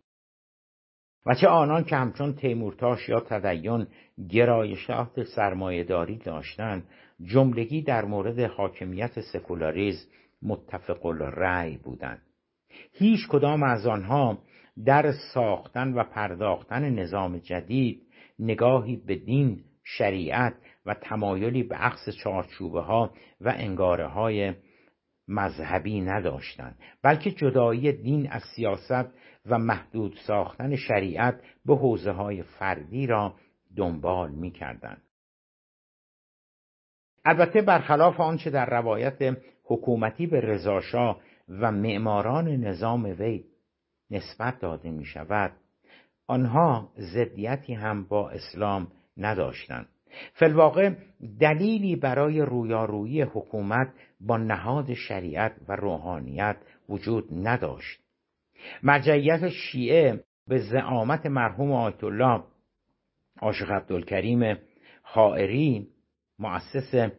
و 1.26 1.34
چه 1.34 1.48
آنان 1.48 1.84
که 1.84 1.96
همچون 1.96 2.34
تیمورتاش 2.34 3.08
یا 3.08 3.20
تدین 3.20 3.86
گرایشات 4.30 5.22
سرمایهداری 5.22 6.18
داشتند 6.18 6.86
جملگی 7.24 7.82
در 7.82 8.04
مورد 8.04 8.38
حاکمیت 8.40 9.20
سکولاریزم 9.20 10.08
متفق 10.42 11.06
الرأی 11.06 11.76
بودند. 11.76 12.22
هیچ 12.92 13.28
کدام 13.28 13.62
از 13.62 13.86
آنها 13.86 14.38
در 14.84 15.12
ساختن 15.12 15.92
و 15.92 16.04
پرداختن 16.04 16.90
نظام 16.90 17.38
جدید 17.38 18.02
نگاهی 18.38 18.96
به 18.96 19.14
دین 19.14 19.64
شریعت 19.84 20.54
و 20.86 20.94
تمایلی 20.94 21.62
به 21.62 21.74
عقص 21.74 22.08
چارچوبه 22.08 22.80
ها 22.80 23.10
و 23.40 23.54
انگاره 23.56 24.06
های 24.06 24.54
مذهبی 25.28 26.00
نداشتند 26.00 26.78
بلکه 27.02 27.30
جدایی 27.30 27.92
دین 27.92 28.30
از 28.30 28.42
سیاست 28.56 29.08
و 29.46 29.58
محدود 29.58 30.16
ساختن 30.26 30.76
شریعت 30.76 31.40
به 31.64 31.76
حوزه 31.76 32.10
های 32.10 32.42
فردی 32.42 33.06
را 33.06 33.34
دنبال 33.76 34.30
می 34.30 34.50
کردن. 34.50 34.96
البته 37.24 37.62
برخلاف 37.62 38.20
آنچه 38.20 38.50
در 38.50 38.66
روایت 38.66 39.36
حکومتی 39.64 40.26
به 40.26 40.40
رضاشاه 40.40 41.20
و 41.48 41.72
معماران 41.72 42.48
نظام 42.48 43.04
وی 43.04 43.44
نسبت 44.10 44.58
داده 44.58 44.90
می 44.90 45.04
شود 45.04 45.52
آنها 46.26 46.92
ضدیتی 46.98 47.74
هم 47.74 48.04
با 48.04 48.30
اسلام 48.30 48.92
نداشتند 49.16 49.88
فلواقع 50.32 50.94
دلیلی 51.40 51.96
برای 51.96 52.40
رویارویی 52.40 53.22
حکومت 53.22 53.92
با 54.20 54.36
نهاد 54.36 54.94
شریعت 54.94 55.52
و 55.68 55.76
روحانیت 55.76 56.56
وجود 56.88 57.28
نداشت 57.32 58.00
مرجعیت 58.82 59.48
شیعه 59.48 60.24
به 60.48 60.58
زعامت 60.58 61.26
مرحوم 61.26 61.72
آیت 61.72 62.04
الله 62.04 62.42
عاشق 63.40 63.70
عبدالکریم 63.70 64.58
حائری 65.02 65.86
مؤسس 66.38 67.10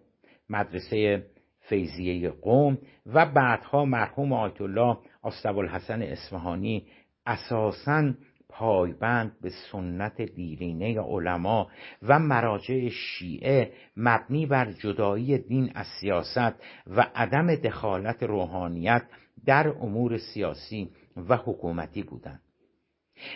مدرسه 0.50 1.26
فیضیه 1.60 2.30
قوم 2.30 2.78
و 3.06 3.26
بعدها 3.26 3.86
مرحوم 3.86 4.34
آیت 4.34 4.62
الله 4.62 4.98
الحسن 5.46 6.02
اصفهانی 6.02 6.88
اساساً 7.26 8.14
پایبند 8.52 9.32
به 9.42 9.50
سنت 9.72 10.22
دیرینه 10.22 11.02
علما 11.02 11.68
و 12.02 12.20
مراجع 12.20 12.90
شیعه 12.90 13.72
مبنی 13.98 14.46
بر 14.46 14.72
جدایی 14.72 15.38
دین 15.38 15.72
از 15.76 15.86
سیاست 16.02 16.54
و 16.88 17.08
عدم 17.16 17.56
دخالت 17.56 18.24
روحانیت 18.24 19.04
در 19.46 19.68
امور 19.68 20.18
سیاسی 20.18 20.90
و 21.18 21.38
حکومتی 21.38 22.04
بودند 22.04 22.42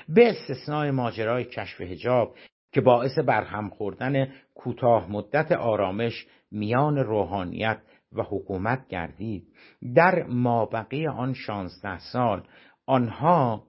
به 0.09 0.29
استثنای 0.29 0.91
ماجرای 0.91 1.43
کشف 1.43 1.81
هجاب 1.81 2.35
که 2.71 2.81
باعث 2.81 3.19
برهم 3.19 3.69
خوردن 3.69 4.33
کوتاه 4.55 5.11
مدت 5.11 5.51
آرامش 5.51 6.27
میان 6.51 6.97
روحانیت 6.97 7.77
و 8.11 8.23
حکومت 8.23 8.87
گردید 8.87 9.47
در 9.95 10.23
مابقی 10.23 11.07
آن 11.07 11.33
شانزده 11.33 11.99
سال 11.99 12.43
آنها 12.85 13.63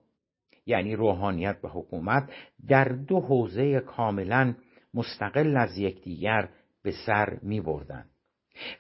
یعنی 0.67 0.97
روحانیت 0.97 1.57
و 1.65 1.69
حکومت 1.69 2.31
در 2.69 2.85
دو 2.85 3.21
حوزه 3.21 3.81
کاملا 3.81 4.55
مستقل 4.95 5.57
از 5.57 5.79
یکدیگر 5.79 6.49
به 6.83 6.93
سر 7.07 7.39
می 7.43 7.61
بردن. 7.61 8.05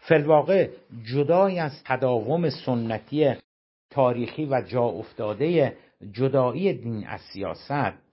فلواقع 0.08 0.70
جدای 1.14 1.58
از 1.58 1.82
تداوم 1.84 2.50
سنتی 2.50 3.34
تاریخی 3.90 4.44
و 4.44 4.62
جا 4.62 4.84
افتاده 4.84 5.76
جدایی 6.12 6.72
دین 6.72 7.06
از 7.06 7.20
سیاست 7.20 8.06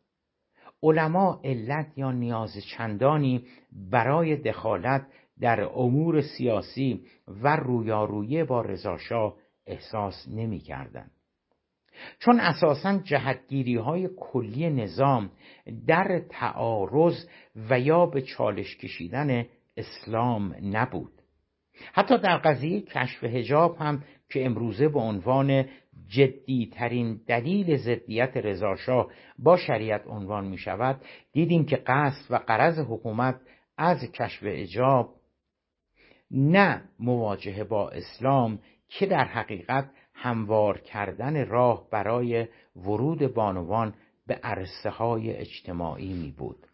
علما 0.84 1.42
علت 1.44 1.98
یا 1.98 2.12
نیاز 2.12 2.58
چندانی 2.78 3.46
برای 3.92 4.36
دخالت 4.36 5.08
در 5.40 5.62
امور 5.62 6.22
سیاسی 6.22 7.06
و 7.28 7.56
رویارویی 7.56 8.44
با 8.44 8.62
رضاشاه 8.62 9.36
احساس 9.68 10.28
نمی 10.28 10.60
کردن. 10.60 11.12
چون 12.20 12.40
اساسا 12.40 12.98
جهتگیری 12.98 13.76
های 13.76 14.10
کلی 14.18 14.70
نظام 14.70 15.32
در 15.88 16.22
تعارض 16.30 17.26
و 17.70 17.80
یا 17.80 18.06
به 18.06 18.22
چالش 18.22 18.78
کشیدن 18.78 19.46
اسلام 19.78 20.56
نبود 20.64 21.14
حتی 21.94 22.18
در 22.18 22.38
قضیه 22.38 22.82
کشف 22.82 23.24
هجاب 23.24 23.78
هم 23.80 24.04
که 24.34 24.46
امروزه 24.46 24.88
به 24.88 25.00
عنوان 25.00 25.66
جدی 26.08 26.72
ترین 26.74 27.22
دلیل 27.28 27.78
ضدیت 27.78 28.38
رضاشاه 28.38 29.12
با 29.40 29.58
شریعت 29.58 30.08
عنوان 30.08 30.46
می 30.48 30.58
شود 30.58 31.02
دیدیم 31.32 31.66
که 31.66 31.76
قصد 31.76 32.26
و 32.32 32.36
قرض 32.36 32.80
حکومت 32.80 33.36
از 33.78 34.12
کشف 34.12 34.44
هجاب 34.44 35.14
نه 36.32 36.82
مواجهه 37.00 37.64
با 37.64 37.90
اسلام 37.90 38.60
که 38.88 39.06
در 39.06 39.26
حقیقت 39.26 39.90
هموار 40.14 40.78
کردن 40.78 41.46
راه 41.46 41.88
برای 41.92 42.48
ورود 42.76 43.34
بانوان 43.34 43.94
به 44.28 44.40
عرصه 44.44 44.90
های 44.90 45.34
اجتماعی 45.34 46.14
می 46.14 46.32
بود 46.32 46.68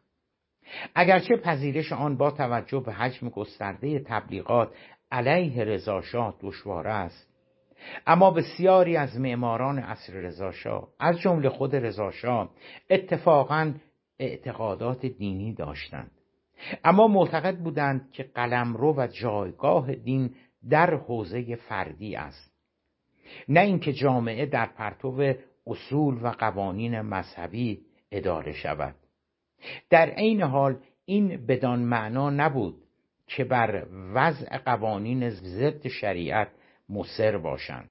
اگرچه 0.96 1.38
پذیرش 1.38 1.94
آن 1.94 2.18
با 2.18 2.32
توجه 2.32 2.80
به 2.80 2.94
حجم 2.94 3.30
گسترده 3.30 4.00
تبلیغات 4.00 4.72
علیه 5.12 5.64
رضاشاه 5.64 6.38
دشوار 6.42 6.88
است 6.88 7.29
اما 8.08 8.32
بسیاری 8.32 8.98
از 8.98 9.20
معماران 9.20 9.80
عصر 9.80 10.14
رضاشاه 10.14 10.88
از 11.00 11.20
جمله 11.20 11.50
خود 11.50 11.76
رضاشاه 11.76 12.50
اتفاقا 12.90 13.74
اعتقادات 14.20 15.06
دینی 15.06 15.54
داشتند. 15.54 16.12
اما 16.84 17.08
معتقد 17.08 17.58
بودند 17.58 18.12
که 18.12 18.24
قلمرو 18.24 18.94
و 18.98 19.08
جایگاه 19.08 19.96
دین 19.96 20.36
در 20.70 20.94
حوزه 20.94 21.56
فردی 21.56 22.16
است. 22.16 22.54
نه 23.50 23.60
اینکه 23.60 23.94
جامعه 23.94 24.46
در 24.46 24.66
پرتو 24.66 25.34
اصول 25.68 26.20
و 26.24 26.28
قوانین 26.28 27.02
مذهبی 27.02 27.82
اداره 28.12 28.54
شود. 28.54 28.96
در 29.90 30.10
عین 30.10 30.42
حال 30.42 30.78
این 31.06 31.46
بدان 31.46 31.80
معنا 31.80 32.30
نبود 32.30 32.76
که 33.28 33.44
بر 33.44 33.86
وضع 34.14 34.58
قوانین 34.58 35.30
ضد 35.30 35.88
شریعت 35.88 36.48
مصر 36.90 37.38
باشند. 37.38 37.90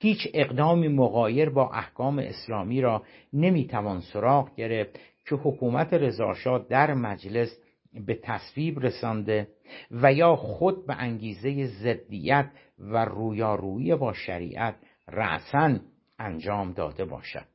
هیچ 0.00 0.28
اقدامی 0.34 0.88
مغایر 0.88 1.50
با 1.50 1.70
احکام 1.70 2.18
اسلامی 2.18 2.80
را 2.80 3.02
نمی‌توان 3.32 4.00
سراغ 4.00 4.54
گرفت 4.54 4.98
که 5.28 5.34
حکومت 5.34 5.94
رضاشاه 5.94 6.66
در 6.68 6.94
مجلس 6.94 7.58
به 8.06 8.14
تصویب 8.22 8.80
رسانده 8.80 9.48
و 9.90 10.12
یا 10.12 10.36
خود 10.36 10.86
به 10.86 10.94
انگیزه 10.94 11.66
ضدیت 11.66 12.50
و 12.78 13.04
رویارویی 13.04 13.94
با 13.94 14.12
شریعت 14.12 14.74
رأسا 15.08 15.78
انجام 16.18 16.72
داده 16.72 17.04
باشد. 17.04 17.46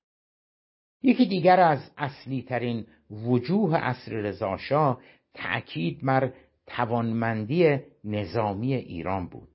یکی 1.03 1.25
دیگر 1.25 1.59
از 1.59 1.91
اصلی 1.97 2.41
ترین 2.41 2.85
وجوه 3.11 3.77
اصر 3.77 4.11
رضاشاه 4.11 5.01
تأکید 5.33 6.05
بر 6.05 6.33
توانمندی 6.67 7.79
نظامی 8.03 8.73
ایران 8.73 9.27
بود. 9.27 9.49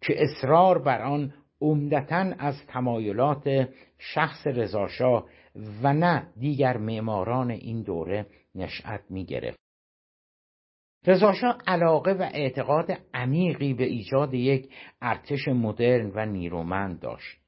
که 0.00 0.14
اصرار 0.22 0.82
بر 0.82 1.02
آن 1.02 1.34
عمدتا 1.60 2.34
از 2.38 2.66
تمایلات 2.66 3.68
شخص 3.98 4.46
رضاشاه 4.46 5.28
و 5.82 5.92
نه 5.92 6.32
دیگر 6.36 6.76
معماران 6.76 7.50
این 7.50 7.82
دوره 7.82 8.26
نشأت 8.54 9.00
می 9.10 9.24
گرفت 9.24 9.58
رضاشاه 11.06 11.58
علاقه 11.66 12.12
و 12.12 12.22
اعتقاد 12.22 12.98
عمیقی 13.14 13.74
به 13.74 13.84
ایجاد 13.84 14.34
یک 14.34 14.74
ارتش 15.02 15.48
مدرن 15.48 16.12
و 16.14 16.26
نیرومند 16.26 17.00
داشت. 17.00 17.38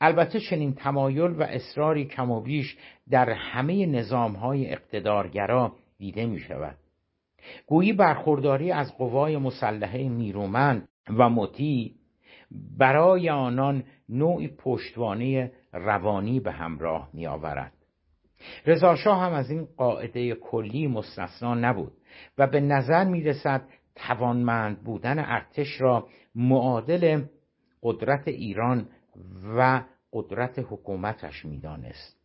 البته 0.00 0.40
چنین 0.40 0.74
تمایل 0.74 1.30
و 1.30 1.42
اصراری 1.42 2.04
کم 2.04 2.30
و 2.30 2.40
بیش 2.40 2.76
در 3.10 3.30
همه 3.30 3.86
نظام 3.86 4.32
های 4.32 4.72
اقتدارگرا 4.72 5.76
دیده 5.98 6.26
می 6.26 6.38
شود 6.38 6.78
گویی 7.66 7.92
برخورداری 7.92 8.72
از 8.72 8.96
قوای 8.96 9.36
مسلحه 9.36 10.08
نیرومند 10.08 10.88
و 11.18 11.28
مطیع 11.28 11.92
برای 12.78 13.30
آنان 13.30 13.84
نوعی 14.08 14.48
پشتوانه 14.48 15.52
روانی 15.72 16.40
به 16.40 16.52
همراه 16.52 17.10
می 17.12 17.26
آورد 17.26 17.72
رضاشاه 18.66 19.20
هم 19.20 19.32
از 19.32 19.50
این 19.50 19.68
قاعده 19.76 20.34
کلی 20.34 20.86
مستثنا 20.86 21.54
نبود 21.54 21.92
و 22.38 22.46
به 22.46 22.60
نظر 22.60 23.04
می 23.04 23.22
رسد 23.22 23.68
توانمند 23.94 24.84
بودن 24.84 25.18
ارتش 25.18 25.80
را 25.80 26.08
معادل 26.34 27.24
قدرت 27.82 28.28
ایران 28.28 28.88
و 29.56 29.82
قدرت 30.12 30.58
حکومتش 30.58 31.44
می‌دانست. 31.44 32.22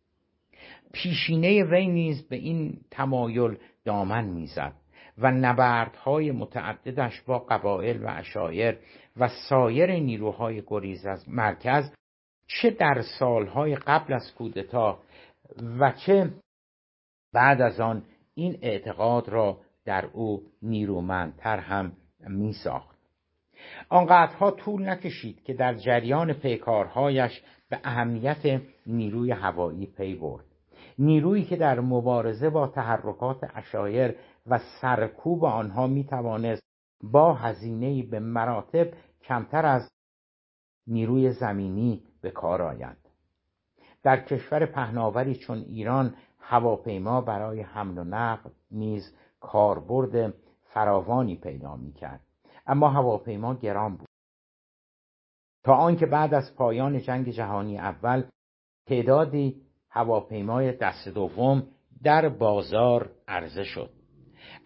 پیشینه 0.92 1.64
وی 1.64 1.86
نیز 1.86 2.28
به 2.28 2.36
این 2.36 2.80
تمایل 2.90 3.56
دامن 3.84 4.24
می‌زد. 4.24 4.72
و 5.18 5.30
نبردهای 5.30 6.30
متعددش 6.30 7.20
با 7.20 7.38
قبایل 7.38 8.02
و 8.02 8.08
اشایر 8.08 8.78
و 9.16 9.28
سایر 9.48 9.92
نیروهای 9.92 10.62
گریز 10.66 11.06
از 11.06 11.28
مرکز 11.28 11.92
چه 12.46 12.70
در 12.70 13.02
سالهای 13.18 13.76
قبل 13.76 14.12
از 14.12 14.34
کودتا 14.34 14.98
و 15.78 15.92
چه 15.92 16.30
بعد 17.32 17.60
از 17.60 17.80
آن 17.80 18.02
این 18.34 18.58
اعتقاد 18.62 19.28
را 19.28 19.60
در 19.84 20.06
او 20.12 20.42
نیرومندتر 20.62 21.58
هم 21.58 21.92
می 22.28 22.52
ساخت 22.52 22.98
آنقدرها 23.88 24.50
طول 24.50 24.88
نکشید 24.88 25.42
که 25.42 25.54
در 25.54 25.74
جریان 25.74 26.32
پیکارهایش 26.32 27.42
به 27.70 27.80
اهمیت 27.84 28.60
نیروی 28.86 29.30
هوایی 29.30 29.86
پی 29.86 30.14
برد. 30.14 30.44
نیرویی 30.98 31.44
که 31.44 31.56
در 31.56 31.80
مبارزه 31.80 32.50
با 32.50 32.66
تحرکات 32.66 33.38
اشایر 33.54 34.14
و 34.50 34.58
سرکوب 34.80 35.44
آنها 35.44 35.86
می 35.86 36.04
توانست 36.04 36.62
با 37.02 37.34
هزینه 37.34 38.02
به 38.02 38.20
مراتب 38.20 38.88
کمتر 39.22 39.66
از 39.66 39.90
نیروی 40.86 41.32
زمینی 41.32 42.02
به 42.20 42.30
کار 42.30 42.62
آید 42.62 42.96
در 44.02 44.24
کشور 44.24 44.66
پهناوری 44.66 45.34
چون 45.34 45.58
ایران 45.58 46.14
هواپیما 46.38 47.20
برای 47.20 47.60
حمل 47.60 47.98
و 47.98 48.04
نقل 48.04 48.50
نیز 48.70 49.14
کاربرد 49.40 50.34
فراوانی 50.62 51.36
پیدا 51.36 51.76
می 51.76 51.92
کرد 51.92 52.20
اما 52.66 52.88
هواپیما 52.88 53.54
گران 53.54 53.96
بود. 53.96 54.08
تا 55.64 55.74
آنکه 55.74 56.06
بعد 56.06 56.34
از 56.34 56.56
پایان 56.56 56.98
جنگ 56.98 57.28
جهانی 57.28 57.78
اول 57.78 58.24
تعدادی 58.86 59.62
هواپیمای 59.90 60.72
دست 60.72 61.08
دوم 61.08 61.66
در 62.02 62.28
بازار 62.28 63.10
عرضه 63.28 63.64
شد. 63.64 63.97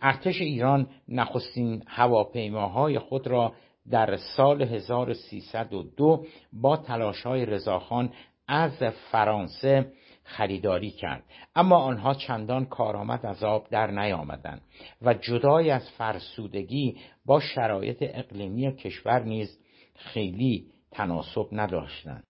ارتش 0.02 0.40
ایران 0.40 0.86
نخستین 1.08 1.82
هواپیماهای 1.86 2.98
خود 2.98 3.26
را 3.26 3.52
در 3.90 4.16
سال 4.16 4.62
1302 4.62 6.26
با 6.52 6.76
تلاشهای 6.76 7.46
رضاخان 7.46 8.12
از 8.48 8.82
فرانسه 9.12 9.92
خریداری 10.24 10.90
کرد. 10.90 11.24
اما 11.54 11.76
آنها 11.76 12.14
چندان 12.14 12.64
کارآمد 12.64 13.26
از 13.26 13.44
آب 13.44 13.68
در 13.70 13.90
نیامدند 13.90 14.62
و 15.02 15.14
جدای 15.14 15.70
از 15.70 15.90
فرسودگی 15.90 16.98
با 17.26 17.40
شرایط 17.40 17.96
اقلیمی 18.00 18.76
کشور 18.76 19.22
نیز 19.22 19.58
خیلی 19.96 20.66
تناسب 20.90 21.46
نداشتند. 21.52 22.24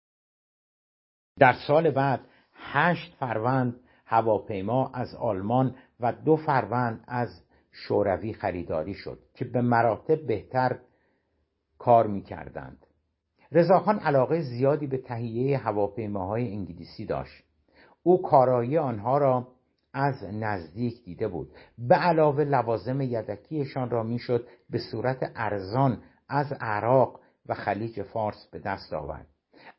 در 1.38 1.52
سال 1.52 1.90
بعد 1.90 2.20
هشت 2.54 3.14
فروند 3.14 3.80
هواپیما 4.06 4.90
از 4.94 5.14
آلمان 5.14 5.76
و 6.00 6.12
دو 6.12 6.36
فروند 6.36 7.04
از 7.08 7.47
شوروی 7.86 8.32
خریداری 8.32 8.94
شد 8.94 9.18
که 9.34 9.44
به 9.44 9.60
مراتب 9.60 10.26
بهتر 10.26 10.78
کار 11.78 12.06
می‌کردند. 12.06 12.86
رضاخان 13.52 13.98
علاقه 13.98 14.40
زیادی 14.40 14.86
به 14.86 14.98
تهیه 14.98 15.58
هواپیماهای 15.58 16.52
انگلیسی 16.52 17.06
داشت. 17.06 17.44
او 18.02 18.22
کارایی 18.22 18.78
آنها 18.78 19.18
را 19.18 19.48
از 19.92 20.24
نزدیک 20.24 21.04
دیده 21.04 21.28
بود. 21.28 21.50
به 21.78 21.94
علاوه 21.94 22.44
لوازم 22.44 23.00
یدکیشان 23.00 23.90
را 23.90 24.02
می‌شد 24.02 24.48
به 24.70 24.78
صورت 24.78 25.32
ارزان 25.36 26.02
از 26.28 26.52
عراق 26.60 27.20
و 27.46 27.54
خلیج 27.54 28.02
فارس 28.02 28.48
به 28.52 28.58
دست 28.58 28.92
آورد. 28.92 29.26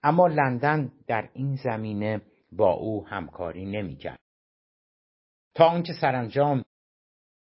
اما 0.03 0.27
لندن 0.27 0.91
در 1.07 1.29
این 1.33 1.55
زمینه 1.55 2.21
با 2.51 2.71
او 2.73 3.07
همکاری 3.07 3.65
نمی‌کرد. 3.65 4.19
تا 5.55 5.65
آنکه 5.65 5.93
سرانجام 5.93 6.63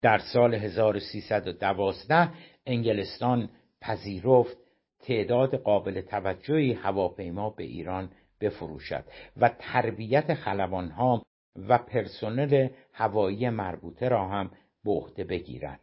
در 0.04 0.18
سال 0.18 0.54
1312 0.54 2.30
انگلستان 2.66 3.50
پذیرفت 3.82 4.58
تعداد 5.00 5.56
قابل 5.56 6.02
توجهی 6.02 6.74
هواپیما 6.74 7.50
به 7.50 7.64
ایران 7.64 8.12
بفروشد 8.42 9.06
و 9.38 9.50
تربیت 9.60 10.34
خلبانها 10.34 11.26
و 11.56 11.78
پرسنل 11.78 12.68
هوایی 12.94 13.50
مربوطه 13.50 14.10
را 14.10 14.28
هم 14.28 14.52
به 14.84 14.92
عهده 14.92 15.24
بگیرد. 15.24 15.80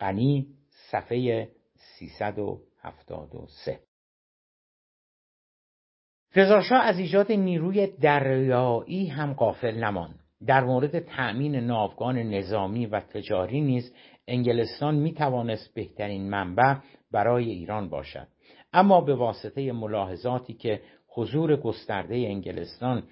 غنی 0.00 0.46
صفحه 0.90 1.48
373 1.74 3.80
رضاشاه 6.34 6.78
از 6.78 6.98
ایجاد 6.98 7.32
نیروی 7.32 7.86
دریایی 7.86 9.06
هم 9.06 9.32
قافل 9.32 9.84
نماند. 9.84 10.21
در 10.46 10.64
مورد 10.64 10.98
تأمین 10.98 11.56
ناوگان 11.56 12.18
نظامی 12.18 12.86
و 12.86 13.00
تجاری 13.00 13.60
نیز 13.60 13.94
انگلستان 14.28 14.94
می 14.94 15.12
توانست 15.12 15.74
بهترین 15.74 16.30
منبع 16.30 16.74
برای 17.12 17.50
ایران 17.50 17.88
باشد. 17.88 18.28
اما 18.72 19.00
به 19.00 19.14
واسطه 19.14 19.72
ملاحظاتی 19.72 20.54
که 20.54 20.80
حضور 21.08 21.56
گسترده 21.56 22.14
انگلستان 22.14 23.02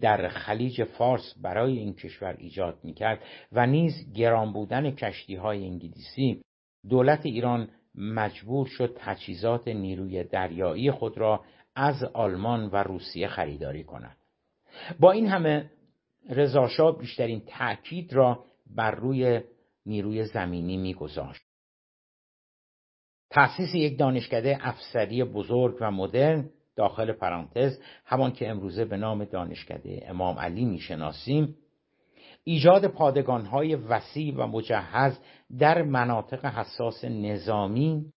در 0.00 0.28
خلیج 0.28 0.84
فارس 0.84 1.34
برای 1.42 1.78
این 1.78 1.94
کشور 1.94 2.36
ایجاد 2.38 2.78
می‌کرد 2.82 3.20
و 3.52 3.66
نیز 3.66 4.12
گران 4.14 4.52
بودن 4.52 4.90
کشتی 4.90 5.34
های 5.34 5.64
انگلیسی 5.64 6.42
دولت 6.88 7.26
ایران 7.26 7.68
مجبور 7.94 8.66
شد 8.66 8.96
تجهیزات 9.00 9.68
نیروی 9.68 10.24
دریایی 10.24 10.90
خود 10.90 11.18
را 11.18 11.44
از 11.76 12.04
آلمان 12.04 12.66
و 12.66 12.76
روسیه 12.76 13.28
خریداری 13.28 13.84
کند. 13.84 14.16
با 15.00 15.12
این 15.12 15.26
همه 15.26 15.70
رضاشاه 16.28 16.98
بیشترین 16.98 17.42
تأکید 17.46 18.12
را 18.12 18.44
بر 18.76 18.90
روی 18.90 19.40
نیروی 19.86 20.24
زمینی 20.24 20.76
میگذاشت. 20.76 21.42
تأسیس 23.30 23.74
یک 23.74 23.98
دانشکده 23.98 24.58
افسری 24.60 25.24
بزرگ 25.24 25.76
و 25.80 25.90
مدرن 25.90 26.50
داخل 26.76 27.12
پرانتز 27.12 27.78
همان 28.04 28.32
که 28.32 28.48
امروزه 28.48 28.84
به 28.84 28.96
نام 28.96 29.24
دانشکده 29.24 30.04
امام 30.06 30.38
علی 30.38 30.64
می‌شناسیم 30.64 31.56
ایجاد 32.44 32.86
پادگانهای 32.86 33.74
وسیع 33.74 34.34
و 34.36 34.46
مجهز 34.46 35.18
در 35.58 35.82
مناطق 35.82 36.44
حساس 36.44 37.04
نظامی 37.04 38.12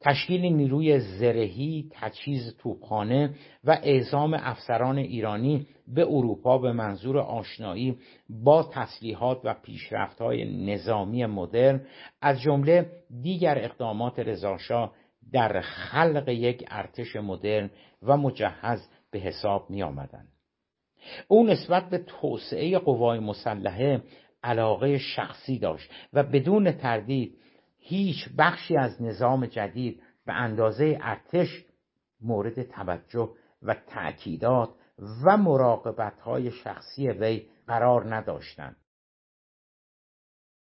تشکیل 0.00 0.40
نیروی 0.40 1.00
زرهی، 1.00 1.90
تجهیز 1.92 2.56
توپخانه 2.58 3.34
و 3.64 3.78
اعزام 3.82 4.34
افسران 4.34 4.98
ایرانی 4.98 5.66
به 5.88 6.02
اروپا 6.02 6.58
به 6.58 6.72
منظور 6.72 7.18
آشنایی 7.18 7.98
با 8.28 8.70
تسلیحات 8.72 9.40
و 9.44 9.54
پیشرفت‌های 9.54 10.64
نظامی 10.66 11.26
مدرن 11.26 11.80
از 12.20 12.40
جمله 12.40 12.90
دیگر 13.22 13.58
اقدامات 13.58 14.18
رضاشاه 14.18 14.92
در 15.32 15.60
خلق 15.60 16.28
یک 16.28 16.64
ارتش 16.70 17.16
مدرن 17.16 17.70
و 18.02 18.16
مجهز 18.16 18.88
به 19.10 19.18
حساب 19.18 19.70
می 19.70 19.82
آمدن. 19.82 20.24
او 21.28 21.46
نسبت 21.46 21.90
به 21.90 21.98
توسعه 21.98 22.78
قوای 22.78 23.18
مسلحه 23.18 24.02
علاقه 24.42 24.98
شخصی 24.98 25.58
داشت 25.58 25.90
و 26.12 26.22
بدون 26.22 26.72
تردید 26.72 27.36
هیچ 27.80 28.28
بخشی 28.38 28.76
از 28.76 29.02
نظام 29.02 29.46
جدید 29.46 30.02
به 30.26 30.32
اندازه 30.32 30.98
ارتش 31.02 31.64
مورد 32.20 32.62
توجه 32.62 33.30
و 33.62 33.74
تأکیدات 33.74 34.70
و 35.24 35.36
مراقبت 35.36 36.20
های 36.20 36.50
شخصی 36.50 37.08
وی 37.08 37.46
قرار 37.66 38.14
نداشتند. 38.14 38.76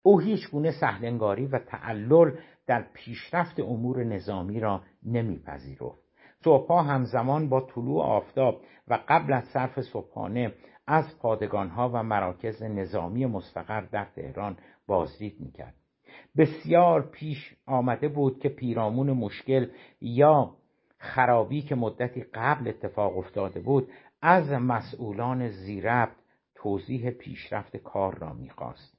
او 0.02 0.20
هیچ 0.20 0.50
گونه 0.50 0.72
سهلنگاری 0.80 1.46
و 1.46 1.58
تعلل 1.58 2.36
در 2.66 2.82
پیشرفت 2.92 3.60
امور 3.60 4.04
نظامی 4.04 4.60
را 4.60 4.82
نمیپذیرفت. 5.02 5.98
صبحها 6.44 6.82
همزمان 6.82 7.48
با 7.48 7.60
طلوع 7.60 8.02
آفتاب 8.02 8.60
و 8.88 8.98
قبل 9.08 9.32
از 9.32 9.44
صرف 9.44 9.80
صبحانه 9.80 10.54
از 10.86 11.18
پادگانها 11.18 11.90
و 11.94 12.02
مراکز 12.02 12.62
نظامی 12.62 13.26
مستقر 13.26 13.80
در 13.80 14.04
تهران 14.04 14.56
بازدید 14.86 15.40
می‌کرد. 15.40 15.79
بسیار 16.36 17.02
پیش 17.02 17.54
آمده 17.66 18.08
بود 18.08 18.38
که 18.38 18.48
پیرامون 18.48 19.10
مشکل 19.10 19.66
یا 20.00 20.54
خرابی 20.98 21.62
که 21.62 21.74
مدتی 21.74 22.22
قبل 22.34 22.68
اتفاق 22.68 23.18
افتاده 23.18 23.60
بود 23.60 23.88
از 24.22 24.50
مسئولان 24.50 25.48
زیربط 25.48 26.12
توضیح 26.54 27.10
پیشرفت 27.10 27.76
کار 27.76 28.18
را 28.18 28.32
می‌خواست. 28.32 28.96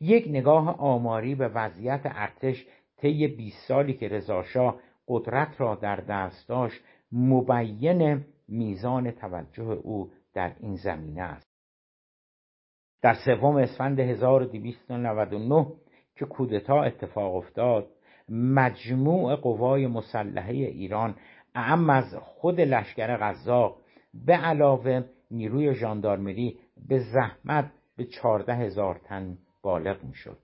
یک 0.00 0.26
نگاه 0.28 0.80
آماری 0.80 1.34
به 1.34 1.48
وضعیت 1.48 2.00
ارتش 2.04 2.66
طی 2.96 3.26
20 3.26 3.68
سالی 3.68 3.94
که 3.94 4.08
رضاشاه 4.08 4.80
قدرت 5.08 5.60
را 5.60 5.74
در 5.74 5.96
دست 5.96 6.48
داشت 6.48 6.80
مبین 7.12 8.24
میزان 8.48 9.10
توجه 9.10 9.64
او 9.64 10.10
در 10.34 10.52
این 10.60 10.76
زمینه 10.76 11.22
است. 11.22 11.52
در 13.02 13.14
سوم 13.14 13.56
اسفند 13.56 14.00
1299 14.00 15.66
که 16.22 16.28
کودتا 16.28 16.82
اتفاق 16.82 17.34
افتاد. 17.34 17.86
مجموع 18.28 19.34
قوای 19.34 19.86
مسلحه 19.86 20.54
ایران 20.54 21.14
اعم 21.54 21.90
از 21.90 22.14
خود 22.14 22.60
لشکر 22.60 23.16
غذاق 23.16 23.76
به 24.14 24.32
علاوه 24.32 25.04
نیروی 25.30 25.74
ژاندارمری 25.74 26.58
به 26.88 26.98
زحمت 26.98 27.70
به 27.96 28.04
چهارده 28.04 28.54
هزار 28.54 29.00
تن 29.04 29.38
بالغ 29.62 30.04
می‌شد. 30.04 30.38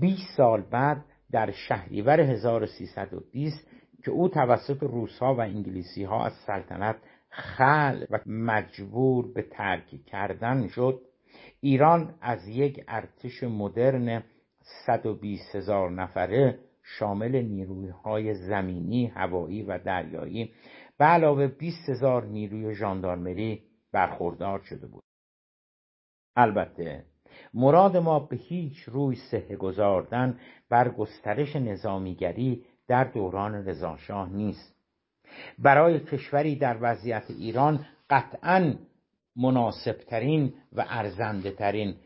20 0.00 0.36
سال 0.36 0.62
بعد 0.62 1.04
در 1.30 1.50
شهریور 1.50 2.20
1320 2.20 3.66
که 4.04 4.10
او 4.10 4.28
توسط 4.28 4.82
روسها 4.82 5.34
و 5.34 5.40
انگلیسی 5.40 6.04
ها 6.04 6.24
از 6.26 6.32
سلطنت 6.46 6.96
خل 7.28 8.04
و 8.10 8.18
مجبور 8.26 9.32
به 9.32 9.42
ترک 9.42 10.04
کردن 10.06 10.68
شد 10.68 11.00
ایران 11.60 12.14
از 12.20 12.48
یک 12.48 12.84
ارتش 12.88 13.42
مدرن 13.42 14.22
120 14.86 15.54
هزار 15.54 15.90
نفره 15.90 16.58
شامل 16.82 17.42
نیروهای 17.42 18.34
زمینی، 18.34 19.06
هوایی 19.06 19.62
و 19.62 19.78
دریایی 19.78 20.52
به 20.98 21.04
علاوه 21.04 21.46
20 21.46 21.88
هزار 21.88 22.24
نیروی 22.24 22.74
ژاندارمری 22.74 23.62
برخوردار 23.92 24.58
شده 24.58 24.86
بود. 24.86 25.02
البته 26.36 27.04
مراد 27.54 27.96
ما 27.96 28.18
به 28.18 28.36
هیچ 28.36 28.82
روی 28.82 29.16
سه 29.30 29.56
گذاردن 29.56 30.38
بر 30.68 30.88
گسترش 30.88 31.56
نظامیگری 31.56 32.64
در 32.88 33.04
دوران 33.04 33.54
رضاشاه 33.54 34.32
نیست 34.32 34.76
برای 35.58 36.00
کشوری 36.00 36.56
در 36.56 36.78
وضعیت 36.80 37.24
ایران 37.28 37.86
قطعا 38.10 38.74
مناسبترین 39.36 40.54
و 40.72 40.84
ارزنده 40.88 41.50
ترین 41.50 41.96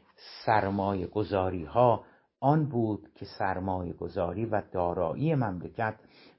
سرمایه 0.45 1.07
گذاری 1.07 1.65
ها 1.65 2.05
آن 2.41 2.67
بود 2.67 3.09
که 3.15 3.27
سرمایه 3.39 3.93
گذاری 3.93 4.47
و 4.47 4.63
دارایی 4.73 5.35
مملکت 5.35 5.95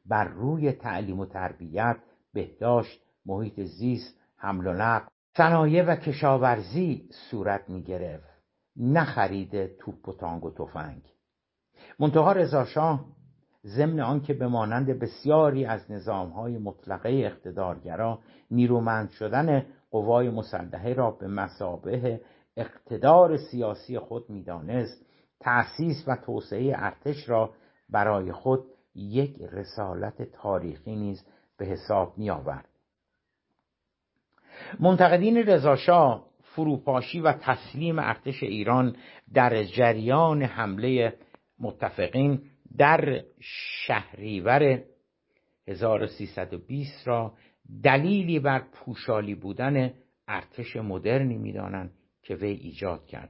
بر 0.05 0.27
روی 0.27 0.71
تعلیم 0.71 1.19
و 1.19 1.25
تربیت 1.25 1.97
بهداشت 2.33 3.01
محیط 3.25 3.59
زیست 3.61 4.19
حمل 4.37 4.67
و 4.67 4.73
نقل 4.73 5.07
صنایع 5.37 5.83
و 5.83 5.95
کشاورزی 5.95 7.09
صورت 7.29 7.69
می 7.69 7.83
گرفت 7.83 8.31
نه 8.75 9.05
خرید 9.05 9.77
توپ 9.77 10.09
و 10.09 10.13
تانگ 10.13 10.45
و 10.45 10.51
تفنگ. 10.51 11.01
منتها 11.99 12.31
رضاشاه 12.31 13.05
ضمن 13.65 13.99
آنکه 13.99 14.33
به 14.33 14.47
مانند 14.47 14.99
بسیاری 14.99 15.65
از 15.65 15.91
نظامهای 15.91 16.57
مطلقه 16.57 17.09
اقتدارگرا 17.09 18.19
نیرومند 18.51 19.09
شدن 19.09 19.65
قوای 19.91 20.29
مسلحه 20.29 20.93
را 20.93 21.11
به 21.11 21.27
مسابه 21.27 22.21
اقتدار 22.57 23.37
سیاسی 23.37 23.99
خود 23.99 24.29
می‌دانست 24.29 25.05
تأسیس 25.41 26.03
و 26.07 26.15
توسعه 26.15 26.73
ارتش 26.75 27.29
را 27.29 27.53
برای 27.89 28.31
خود 28.31 28.63
یک 28.95 29.41
رسالت 29.51 30.21
تاریخی 30.21 30.95
نیز 30.95 31.25
به 31.57 31.65
حساب 31.65 32.17
می 32.17 32.29
آورد. 32.29 32.69
منتقدین 34.79 35.37
رضاشاه 35.37 36.25
فروپاشی 36.41 37.19
و 37.19 37.33
تسلیم 37.33 37.99
ارتش 37.99 38.43
ایران 38.43 38.95
در 39.33 39.63
جریان 39.63 40.43
حمله 40.43 41.13
متفقین 41.59 42.41
در 42.77 43.23
شهریور 43.85 44.83
1320 45.67 47.07
را 47.07 47.33
دلیلی 47.83 48.39
بر 48.39 48.59
پوشالی 48.59 49.35
بودن 49.35 49.93
ارتش 50.27 50.75
مدرنی 50.75 51.37
می‌دانند 51.37 51.91
که 52.23 52.35
وی 52.35 52.51
ایجاد 52.51 53.05
کرد 53.05 53.29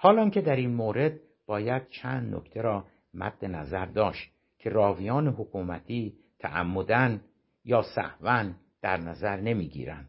حالان 0.00 0.30
که 0.30 0.40
در 0.40 0.56
این 0.56 0.74
مورد 0.74 1.20
باید 1.46 1.88
چند 1.88 2.34
نکته 2.34 2.62
را 2.62 2.84
مد 3.14 3.44
نظر 3.44 3.86
داشت 3.86 4.30
که 4.58 4.70
راویان 4.70 5.28
حکومتی 5.28 6.14
تعمدن 6.38 7.20
یا 7.64 7.82
سهون 7.82 8.54
در 8.82 8.96
نظر 8.96 9.36
نمی‌گیرند. 9.36 10.08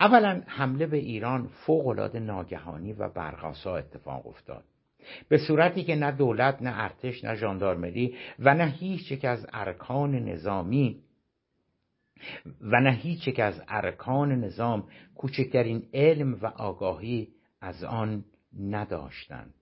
اولا 0.00 0.42
حمله 0.46 0.86
به 0.86 0.96
ایران 0.96 1.46
فوقالعاده 1.46 2.20
ناگهانی 2.20 2.92
و 2.92 3.08
برقاسا 3.08 3.76
اتفاق 3.76 4.26
افتاد. 4.26 4.64
به 5.28 5.38
صورتی 5.38 5.84
که 5.84 5.96
نه 5.96 6.10
دولت 6.12 6.62
نه 6.62 6.82
ارتش 6.82 7.24
نه 7.24 7.34
ژاندارمری 7.34 8.16
و 8.38 8.54
نه 8.54 8.66
هیچ 8.66 9.12
یک 9.12 9.24
از 9.24 9.46
ارکان 9.52 10.14
نظامی 10.14 11.02
و 12.60 12.80
نه 12.80 12.92
هیچ 12.92 13.28
یک 13.28 13.40
از 13.40 13.62
ارکان 13.68 14.32
نظام 14.32 14.88
کوچکترین 15.14 15.88
علم 15.94 16.38
و 16.42 16.46
آگاهی 16.46 17.28
از 17.60 17.84
آن 17.84 18.24
نداشتند 18.60 19.54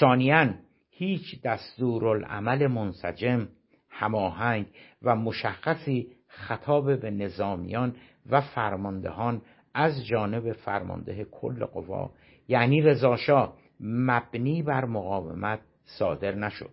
ثانیا 0.00 0.54
هیچ 0.90 1.42
دستورالعمل 1.42 2.66
منسجم 2.66 3.48
هماهنگ 3.90 4.66
و 5.02 5.16
مشخصی 5.16 6.12
خطاب 6.28 7.00
به 7.00 7.10
نظامیان 7.10 7.94
و 8.30 8.40
فرماندهان 8.40 9.42
از 9.74 10.06
جانب 10.06 10.52
فرمانده 10.52 11.24
کل 11.24 11.64
قوا 11.64 12.10
یعنی 12.48 12.80
رضاشاه 12.80 13.56
مبنی 13.80 14.62
بر 14.62 14.84
مقاومت 14.84 15.60
صادر 15.84 16.34
نشد 16.34 16.70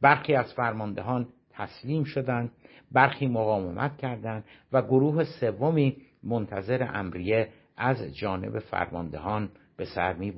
برخی 0.00 0.34
از 0.34 0.52
فرماندهان 0.54 1.28
تسلیم 1.50 2.04
شدند 2.04 2.52
برخی 2.92 3.26
مقاومت 3.26 3.96
کردند 3.96 4.44
و 4.72 4.82
گروه 4.82 5.24
سومی 5.24 5.96
منتظر 6.22 6.88
امریه 6.94 7.48
از 7.76 8.16
جانب 8.16 8.58
فرماندهان 8.58 9.50
به 9.76 9.84
سر 9.84 10.12
می. 10.12 10.32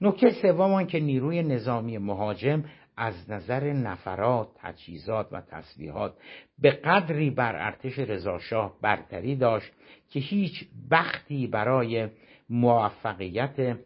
نکته 0.00 0.30
سوم 0.30 0.86
که 0.86 1.00
نیروی 1.00 1.42
نظامی 1.42 1.98
مهاجم 1.98 2.64
از 2.96 3.30
نظر 3.30 3.72
نفرات، 3.72 4.48
تجهیزات 4.56 5.28
و 5.32 5.40
تسلیحات 5.40 6.14
به 6.58 6.70
قدری 6.70 7.30
بر 7.30 7.56
ارتش 7.56 7.98
رضاشاه 7.98 8.78
برتری 8.80 9.36
داشت 9.36 9.72
که 10.10 10.20
هیچ 10.20 10.68
بختی 10.90 11.46
برای 11.46 12.08
موفقیت 12.48 13.78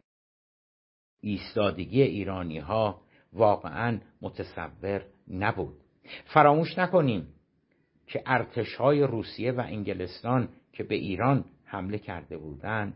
ایستادگی 1.21 2.03
ایرانی 2.03 2.59
ها 2.59 3.01
واقعا 3.33 3.99
متصور 4.23 5.03
نبود. 5.31 5.77
فراموش 6.25 6.79
نکنیم 6.79 7.29
که 8.07 8.23
ارتش 8.27 8.75
های 8.75 9.03
روسیه 9.03 9.53
و 9.53 9.61
انگلستان 9.61 10.49
که 10.73 10.85
به 10.85 10.95
ایران 10.95 11.45
حمله 11.65 11.99
کرده 11.99 12.39
بودند 12.39 12.95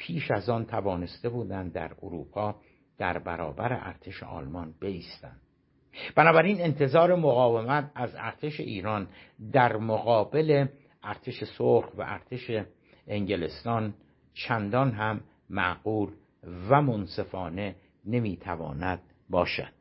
پیش 0.00 0.30
از 0.30 0.48
آن 0.48 0.64
توانسته 0.64 1.28
بودند 1.28 1.72
در 1.72 1.92
اروپا 2.02 2.54
در 2.98 3.18
برابر 3.18 3.72
ارتش 3.72 4.22
آلمان 4.22 4.74
بیستند. 4.80 5.40
بنابراین 6.16 6.60
انتظار 6.60 7.14
مقاومت 7.14 7.90
از 7.94 8.14
ارتش 8.14 8.60
ایران 8.60 9.08
در 9.52 9.76
مقابل 9.76 10.66
ارتش 11.02 11.44
سرخ 11.44 11.94
و 11.98 12.02
ارتش 12.02 12.50
انگلستان 13.06 13.94
چندان 14.34 14.90
هم 14.92 15.20
معقول 15.50 16.10
و 16.70 16.82
منصفانه 16.82 17.76
نمی‌تواند 18.04 19.02
باشد. 19.30 19.79